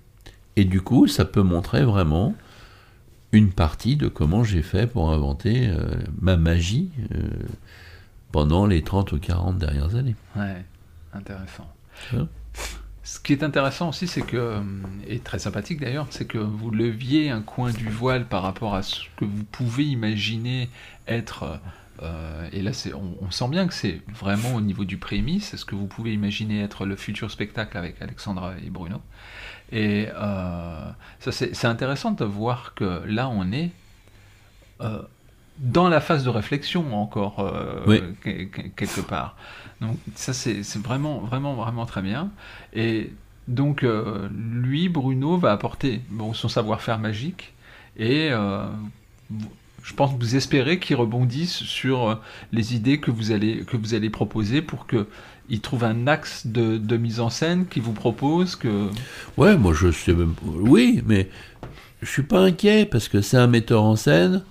Et 0.56 0.66
du 0.66 0.82
coup, 0.82 1.08
ça 1.08 1.26
peut 1.26 1.44
montrer 1.44 1.84
vraiment 1.84 2.34
une 3.34 3.52
partie 3.52 3.98
de 3.98 4.08
comment 4.08 4.44
j'ai 4.44 4.62
fait 4.62 4.88
pour 4.88 5.12
inventer 5.12 5.68
euh, 5.68 5.96
ma 6.22 6.38
magie 6.38 6.90
euh, 7.14 7.28
pendant 8.32 8.66
les 8.66 8.82
30 8.82 9.12
ou 9.12 9.20
40 9.20 9.58
dernières 9.58 9.96
années. 9.96 10.16
Ouais, 10.36 10.64
intéressant. 11.14 11.68
Hein 12.14 12.28
Ce 13.04 13.20
qui 13.20 13.34
est 13.34 13.44
intéressant 13.44 13.90
aussi, 13.90 14.08
c'est 14.08 14.22
que, 14.22 14.38
euh, 14.38 14.62
et 15.08 15.20
très 15.20 15.40
sympathique 15.40 15.82
d'ailleurs, 15.82 16.08
c'est 16.12 16.26
que 16.26 16.38
vous 16.38 16.72
leviez 16.72 17.30
un 17.30 17.42
coin 17.42 17.72
du 17.72 17.90
voile 17.90 18.26
par 18.26 18.44
rapport 18.44 18.76
à 18.76 18.84
ce 18.84 19.02
que 19.18 19.26
vous 19.26 19.44
pouvez 19.44 19.84
imaginer 19.84 20.70
être. 21.08 21.60
Euh, 22.02 22.48
et 22.52 22.62
là, 22.62 22.72
on, 22.94 23.26
on 23.26 23.32
sent 23.32 23.48
bien 23.48 23.68
que 23.68 23.74
c'est 23.74 24.02
vraiment 24.14 24.56
au 24.56 24.62
niveau 24.62 24.86
du 24.86 24.98
prémisse, 24.98 25.50
c'est 25.50 25.58
ce 25.58 25.66
que 25.66 25.76
vous 25.76 25.88
pouvez 25.88 26.14
imaginer 26.14 26.62
être 26.62 26.86
le 26.86 26.96
futur 26.96 27.32
spectacle 27.32 27.78
avec 27.78 28.02
Alexandra 28.02 28.54
et 28.66 28.70
Bruno. 28.70 29.02
Et 29.72 30.08
euh, 30.14 30.92
c'est, 31.20 31.66
intéressant 31.66 32.12
de 32.12 32.26
voir 32.26 32.74
que 32.76 33.04
là, 33.06 33.30
on 33.30 33.52
est 33.52 33.72
euh, 34.82 35.02
dans 35.58 35.88
la 35.88 36.02
phase 36.02 36.24
de 36.24 36.30
réflexion 36.30 36.94
encore, 36.96 37.52
Oui. 37.88 38.02
quelque 38.24 39.02
part. 39.02 39.38
Donc 39.82 39.98
ça, 40.16 40.34
c'est, 40.34 40.62
vraiment, 40.78 41.20
vraiment, 41.20 41.56
vraiment 41.56 41.86
très 41.86 42.02
bien. 42.02 42.30
Et 42.74 43.12
donc, 43.48 43.86
lui, 44.32 44.90
Bruno, 44.90 45.38
va 45.38 45.52
apporter 45.54 46.02
bon, 46.10 46.34
son 46.34 46.50
savoir-faire 46.50 47.00
magique 47.00 47.54
et 47.98 48.32
je 49.86 49.94
pense 49.94 50.12
que 50.12 50.20
vous 50.20 50.36
espérez 50.36 50.80
qu'il 50.80 50.96
rebondisse 50.96 51.58
sur 51.64 52.10
euh, 52.10 52.16
les 52.52 52.74
idées 52.74 53.00
que 53.00 53.12
vous 53.12 53.32
allez, 53.32 53.64
que 53.66 53.78
vous 53.78 53.94
allez 53.94 54.10
proposer 54.10 54.64
pour 54.64 54.88
que 54.88 55.06
il 55.48 55.62
trouve 55.62 55.84
un 55.84 56.08
axe 56.08 56.48
de, 56.48 56.78
de 56.78 56.98
mise 56.98 57.20
en 57.20 57.30
scène 57.30 57.68
qui 57.68 57.80
vous 57.80 57.92
propose 57.92 58.56
que... 58.56 58.90
Ouais, 59.38 59.56
moi 59.56 59.74
je 59.76 59.92
sais 59.92 60.16
même 60.16 60.34
Oui, 60.44 61.04
mais 61.06 61.30
je 62.02 62.10
suis 62.10 62.24
pas 62.24 62.40
inquiet 62.40 62.86
parce 62.86 63.08
que 63.08 63.22
c'est 63.22 63.38
un 63.38 63.46
metteur 63.46 63.84
en 63.84 63.96
scène, 63.96 64.44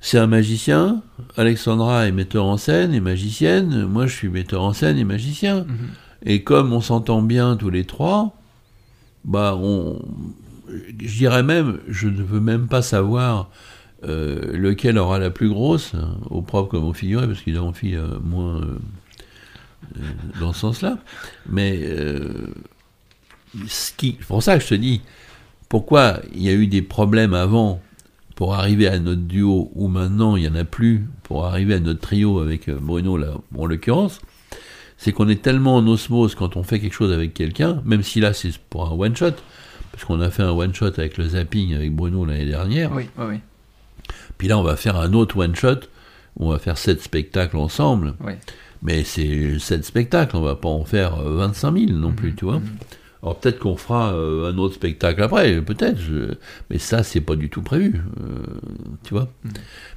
c'est 0.00 0.18
un 0.18 0.26
magicien. 0.26 1.00
Alexandra 1.36 2.08
est 2.08 2.12
metteur 2.12 2.46
en 2.46 2.56
scène 2.56 2.92
et 2.92 3.00
magicienne. 3.00 3.86
Moi 3.86 4.08
je 4.08 4.16
suis 4.16 4.28
metteur 4.28 4.64
en 4.64 4.72
scène 4.72 4.98
et 4.98 5.04
magicien. 5.04 5.60
Mhm. 5.60 5.90
Et 6.24 6.42
comme 6.42 6.72
on 6.72 6.80
s'entend 6.80 7.22
bien 7.22 7.54
tous 7.54 7.70
les 7.70 7.84
trois, 7.84 8.36
bah 9.24 9.56
on. 9.56 10.02
Je 10.68 11.18
dirais 11.18 11.44
même, 11.44 11.78
je 11.86 12.08
ne 12.08 12.22
veux 12.22 12.40
même 12.40 12.66
pas 12.66 12.82
savoir 12.82 13.48
euh, 14.04 14.56
lequel 14.56 14.98
aura 14.98 15.18
la 15.18 15.30
plus 15.30 15.48
grosse, 15.48 15.94
hein, 15.94 16.16
au 16.30 16.42
propre 16.42 16.70
comme 16.70 16.84
au 16.84 16.92
figuré, 16.92 17.26
parce 17.26 17.40
qu'il 17.40 17.58
en 17.58 17.72
fit 17.72 17.94
euh, 17.94 18.18
moins 18.22 18.60
euh, 18.62 18.78
euh, 19.96 20.00
dans 20.40 20.52
ce 20.52 20.60
sens-là. 20.60 20.98
Mais 21.48 21.80
euh, 21.82 22.48
pour 24.28 24.42
ça 24.42 24.58
que 24.58 24.64
je 24.64 24.68
te 24.68 24.74
dis, 24.74 25.02
pourquoi 25.68 26.20
il 26.34 26.42
y 26.42 26.48
a 26.48 26.52
eu 26.52 26.66
des 26.66 26.82
problèmes 26.82 27.34
avant 27.34 27.80
pour 28.34 28.54
arriver 28.54 28.88
à 28.88 28.98
notre 28.98 29.20
duo, 29.22 29.70
ou 29.74 29.88
maintenant 29.88 30.36
il 30.36 30.42
n'y 30.42 30.48
en 30.48 30.54
a 30.54 30.64
plus 30.64 31.06
pour 31.22 31.44
arriver 31.46 31.74
à 31.74 31.80
notre 31.80 32.00
trio 32.00 32.40
avec 32.40 32.68
euh, 32.68 32.78
Bruno, 32.80 33.16
là, 33.16 33.34
en 33.56 33.66
l'occurrence, 33.66 34.20
c'est 34.96 35.12
qu'on 35.12 35.28
est 35.28 35.42
tellement 35.42 35.76
en 35.76 35.86
osmose 35.86 36.34
quand 36.34 36.56
on 36.56 36.62
fait 36.62 36.80
quelque 36.80 36.94
chose 36.94 37.12
avec 37.12 37.34
quelqu'un, 37.34 37.82
même 37.84 38.02
si 38.02 38.20
là 38.20 38.32
c'est 38.32 38.56
pour 38.70 38.86
un 38.88 38.92
one-shot, 38.92 39.32
parce 39.90 40.04
qu'on 40.04 40.20
a 40.20 40.30
fait 40.30 40.42
un 40.42 40.50
one-shot 40.52 40.92
avec 40.98 41.18
le 41.18 41.28
zapping 41.28 41.74
avec 41.74 41.94
Bruno 41.94 42.24
l'année 42.24 42.46
dernière, 42.46 42.92
Oui, 42.92 43.08
oui, 43.18 43.24
oui. 43.28 43.36
Puis 44.42 44.48
là 44.48 44.58
on 44.58 44.64
va 44.64 44.74
faire 44.74 44.96
un 44.96 45.12
autre 45.12 45.36
one-shot, 45.36 45.82
on 46.36 46.50
va 46.50 46.58
faire 46.58 46.76
sept 46.76 47.00
spectacles 47.00 47.56
ensemble, 47.58 48.14
oui. 48.24 48.32
mais 48.82 49.04
c'est 49.04 49.60
sept 49.60 49.84
spectacles, 49.84 50.36
on 50.36 50.40
va 50.40 50.56
pas 50.56 50.68
en 50.68 50.84
faire 50.84 51.20
euh, 51.20 51.36
25 51.36 51.78
000 51.78 51.92
non 51.92 52.10
plus, 52.10 52.34
tu 52.34 52.44
vois. 52.46 52.58
Mhm. 52.58 52.66
Alors 53.22 53.38
peut-être 53.38 53.60
qu'on 53.60 53.76
fera 53.76 54.12
euh, 54.14 54.52
un 54.52 54.58
autre 54.58 54.74
spectacle 54.74 55.22
après, 55.22 55.60
peut-être, 55.60 55.96
je- 56.00 56.34
mais 56.70 56.78
ça 56.78 57.04
c'est 57.04 57.20
pas 57.20 57.36
du 57.36 57.50
tout 57.50 57.62
prévu, 57.62 58.00
euh, 58.20 58.42
tu 59.04 59.14
vois. 59.14 59.28
Mhm. 59.44 59.52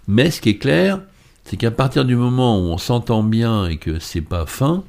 Mais 0.10 0.29
ce 0.29 0.41
qui 0.41 0.49
est 0.49 0.58
clair, 0.60 0.99
c'est 1.43 1.58
qu'à 1.58 1.71
partir 1.71 2.05
du 2.05 2.15
moment 2.15 2.60
où 2.60 2.65
on 2.65 2.77
s'entend 2.77 3.23
bien 3.23 3.65
et 3.65 3.77
que 3.77 3.97
c'est 3.97 4.21
pas 4.21 4.45
fin, 4.45 4.84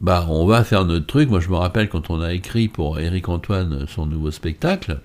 bah 0.00 0.24
on 0.30 0.46
va 0.46 0.62
faire 0.62 0.84
notre 0.84 1.06
truc. 1.06 1.28
Moi 1.30 1.40
je 1.40 1.48
me 1.48 1.56
rappelle 1.56 1.88
quand 1.88 2.10
on 2.10 2.20
a 2.20 2.32
écrit 2.32 2.68
pour 2.68 3.00
Eric 3.00 3.28
Antoine 3.28 3.86
son 3.88 4.06
nouveau 4.06 4.30
spectacle, 4.30 5.00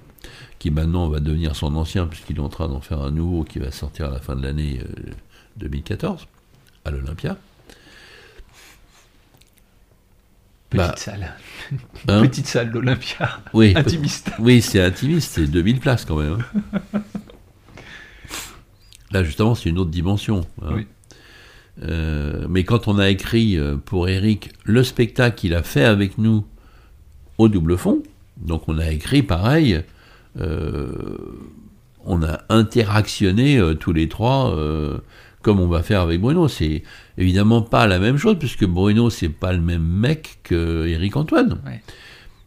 qui 0.60 0.72
maintenant 0.72 1.08
va 1.10 1.20
devenir 1.20 1.56
son 1.56 1.76
ancien 1.76 2.08
puisqu'il 2.08 2.38
est 2.38 2.42
en 2.42 2.50
train 2.50 2.68
d'en 2.68 2.82
faire 2.82 3.02
un 3.02 3.12
nouveau 3.12 3.44
qui 3.44 3.60
va 3.60 3.72
sortir 3.72 4.08
à 4.08 4.10
la 4.12 4.20
fin 4.20 4.36
de 4.36 4.42
l'année 4.44 4.80
euh, 4.82 5.12
2014 5.58 6.28
à 6.86 6.92
l'Olympia. 6.92 7.38
Petite 10.70 10.88
Bah, 10.88 10.96
salle. 10.98 11.34
Hein 12.08 12.22
Petite 12.22 12.48
salle 12.48 12.72
d'Olympia. 12.72 13.40
oui, 13.54 13.74
Intimiste. 13.76 14.32
Oui, 14.40 14.62
c'est 14.62 14.82
intimiste, 14.82 15.32
c'est 15.34 15.48
2000 15.48 15.80
places 15.80 16.06
quand 16.06 16.18
même. 16.18 16.44
hein. 16.94 17.02
Là, 19.12 19.24
justement, 19.24 19.56
c'est 19.56 19.70
une 19.70 19.78
autre 19.80 19.92
dimension. 19.92 20.46
hein. 20.62 20.72
Oui. 20.74 20.88
Euh, 21.84 22.48
mais 22.50 22.64
quand 22.64 22.88
on 22.88 22.98
a 23.00 23.10
écrit 23.10 23.58
euh, 23.58 23.76
pour 23.76 24.08
Eric 24.08 24.54
le 24.64 24.82
spectacle 24.84 25.36
qu'il 25.38 25.54
a 25.54 25.62
fait 25.62 25.84
avec 25.84 26.18
nous 26.18 26.46
au 27.38 27.50
double 27.50 27.78
fond, 27.78 28.02
donc 28.38 28.70
on 28.70 28.78
a 28.80 28.90
écrit 28.92 29.24
pareil, 29.24 29.74
euh, 29.76 29.82
on 30.38 32.24
a 32.24 32.42
interactionné 32.50 33.58
euh, 33.58 33.74
tous 33.74 33.94
les 33.94 34.08
trois 34.08 34.56
euh, 34.56 34.98
comme 35.42 35.60
on 35.60 35.68
va 35.68 35.84
faire 35.84 36.02
avec 36.02 36.22
Bruno. 36.22 36.48
C'est 36.48 36.84
évidemment 37.18 37.62
pas 37.62 37.88
la 37.88 38.00
même 38.00 38.18
chose 38.18 38.38
puisque 38.40 38.66
Bruno 38.66 39.10
c'est 39.10 39.30
pas 39.30 39.54
le 39.54 39.62
même 39.62 39.84
mec 39.84 40.40
que 40.44 40.88
Eric 40.88 41.16
Antoine. 41.18 41.60
Ouais. 41.66 41.82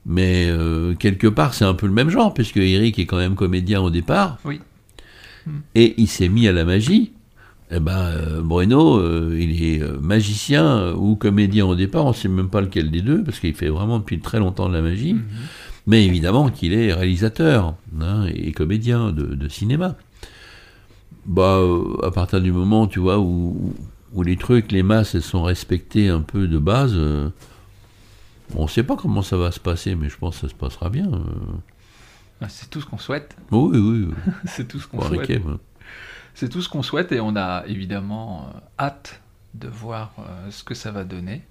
Mais 0.06 0.46
euh, 0.48 0.94
quelque 0.94 1.26
part, 1.26 1.52
c'est 1.52 1.66
un 1.66 1.74
peu 1.74 1.86
le 1.86 1.92
même 1.92 2.08
genre, 2.08 2.32
puisque 2.32 2.56
Eric 2.56 2.98
est 2.98 3.04
quand 3.04 3.18
même 3.18 3.34
comédien 3.34 3.82
au 3.82 3.90
départ. 3.90 4.38
Oui. 4.44 4.58
Et 5.74 5.94
il 5.98 6.08
s'est 6.08 6.30
mis 6.30 6.48
à 6.48 6.52
la 6.52 6.64
magie. 6.64 7.12
Eh 7.70 7.80
ben, 7.80 7.98
euh, 7.98 8.40
Bruno, 8.40 8.98
euh, 8.98 9.36
il 9.38 9.62
est 9.62 9.82
euh, 9.82 9.98
magicien 10.00 10.64
euh, 10.64 10.94
ou 10.94 11.16
comédien 11.16 11.66
au 11.66 11.74
départ, 11.74 12.06
on 12.06 12.10
ne 12.10 12.14
sait 12.14 12.28
même 12.28 12.48
pas 12.48 12.62
lequel 12.62 12.90
des 12.90 13.02
deux, 13.02 13.22
parce 13.22 13.38
qu'il 13.40 13.54
fait 13.54 13.68
vraiment 13.68 13.98
depuis 13.98 14.20
très 14.20 14.38
longtemps 14.38 14.70
de 14.70 14.74
la 14.74 14.80
magie. 14.80 15.12
Mhm. 15.12 15.22
Mais 15.88 16.04
évidemment 16.04 16.50
qu'il 16.50 16.74
est 16.74 16.92
réalisateur 16.92 17.74
hein, 18.00 18.26
et 18.26 18.52
comédien 18.52 19.10
de, 19.10 19.34
de 19.34 19.48
cinéma. 19.48 19.96
Bah, 21.24 21.56
euh, 21.56 21.96
à 22.06 22.10
partir 22.10 22.40
du 22.42 22.52
moment, 22.52 22.86
tu 22.86 22.98
vois, 23.00 23.18
où, 23.18 23.74
où 24.12 24.22
les 24.22 24.36
trucs, 24.36 24.70
les 24.70 24.82
masses, 24.82 25.14
elles 25.14 25.22
sont 25.22 25.42
respectées 25.42 26.08
un 26.10 26.20
peu 26.20 26.46
de 26.46 26.58
base, 26.58 26.92
euh, 26.94 27.30
on 28.54 28.64
ne 28.64 28.68
sait 28.68 28.82
pas 28.82 28.96
comment 28.96 29.22
ça 29.22 29.36
va 29.38 29.50
se 29.50 29.60
passer, 29.60 29.94
mais 29.94 30.08
je 30.10 30.18
pense 30.18 30.36
que 30.36 30.40
ça 30.42 30.48
se 30.48 30.54
passera 30.54 30.90
bien. 30.90 31.06
euh. 31.10 31.20
Ah, 32.42 32.48
C'est 32.50 32.68
tout 32.68 32.80
ce 32.82 32.86
qu'on 32.86 32.98
souhaite. 32.98 33.34
Oui, 33.50 33.78
oui, 33.78 34.06
oui. 34.08 34.14
C'est 34.44 34.68
tout 34.68 34.78
ce 34.80 34.86
qu'on 34.86 35.00
souhaite. 35.02 35.40
C'est 36.34 36.48
tout 36.50 36.60
ce 36.62 36.68
qu'on 36.68 36.82
souhaite 36.82 37.12
et 37.12 37.20
on 37.20 37.34
a 37.34 37.64
évidemment 37.66 38.46
hâte 38.78 39.22
de 39.54 39.68
voir 39.68 40.12
ce 40.50 40.62
que 40.62 40.74
ça 40.74 40.92
va 40.92 41.04
donner. 41.04 41.42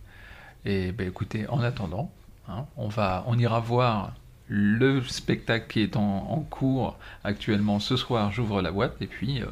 Et 0.64 0.92
ben, 0.92 1.08
écoutez, 1.08 1.46
en 1.50 1.60
attendant, 1.60 2.12
hein, 2.48 2.66
on, 2.78 2.88
va, 2.88 3.24
on 3.28 3.38
ira 3.38 3.60
voir 3.60 4.14
le 4.48 5.04
spectacle 5.04 5.68
qui 5.70 5.82
est 5.82 5.96
en, 5.96 6.02
en 6.02 6.40
cours 6.40 6.98
actuellement 7.24 7.80
ce 7.80 7.98
soir. 7.98 8.32
J'ouvre 8.32 8.62
la 8.62 8.72
boîte 8.72 8.96
et 9.02 9.08
puis 9.08 9.42
euh, 9.42 9.48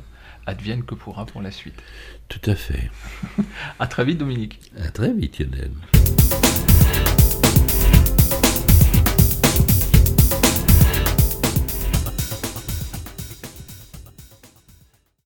advienne 0.46 0.84
que 0.84 0.96
pourra 0.96 1.26
pour 1.26 1.42
la 1.42 1.52
suite. 1.52 1.82
Tout 2.30 2.50
à 2.50 2.56
fait. 2.56 2.90
À 3.80 3.88
très 3.88 4.06
vite, 4.06 4.18
Dominique. 4.18 4.60
À 4.80 4.90
très 4.90 5.14
vite, 5.14 5.40
Lionel. 5.40 5.72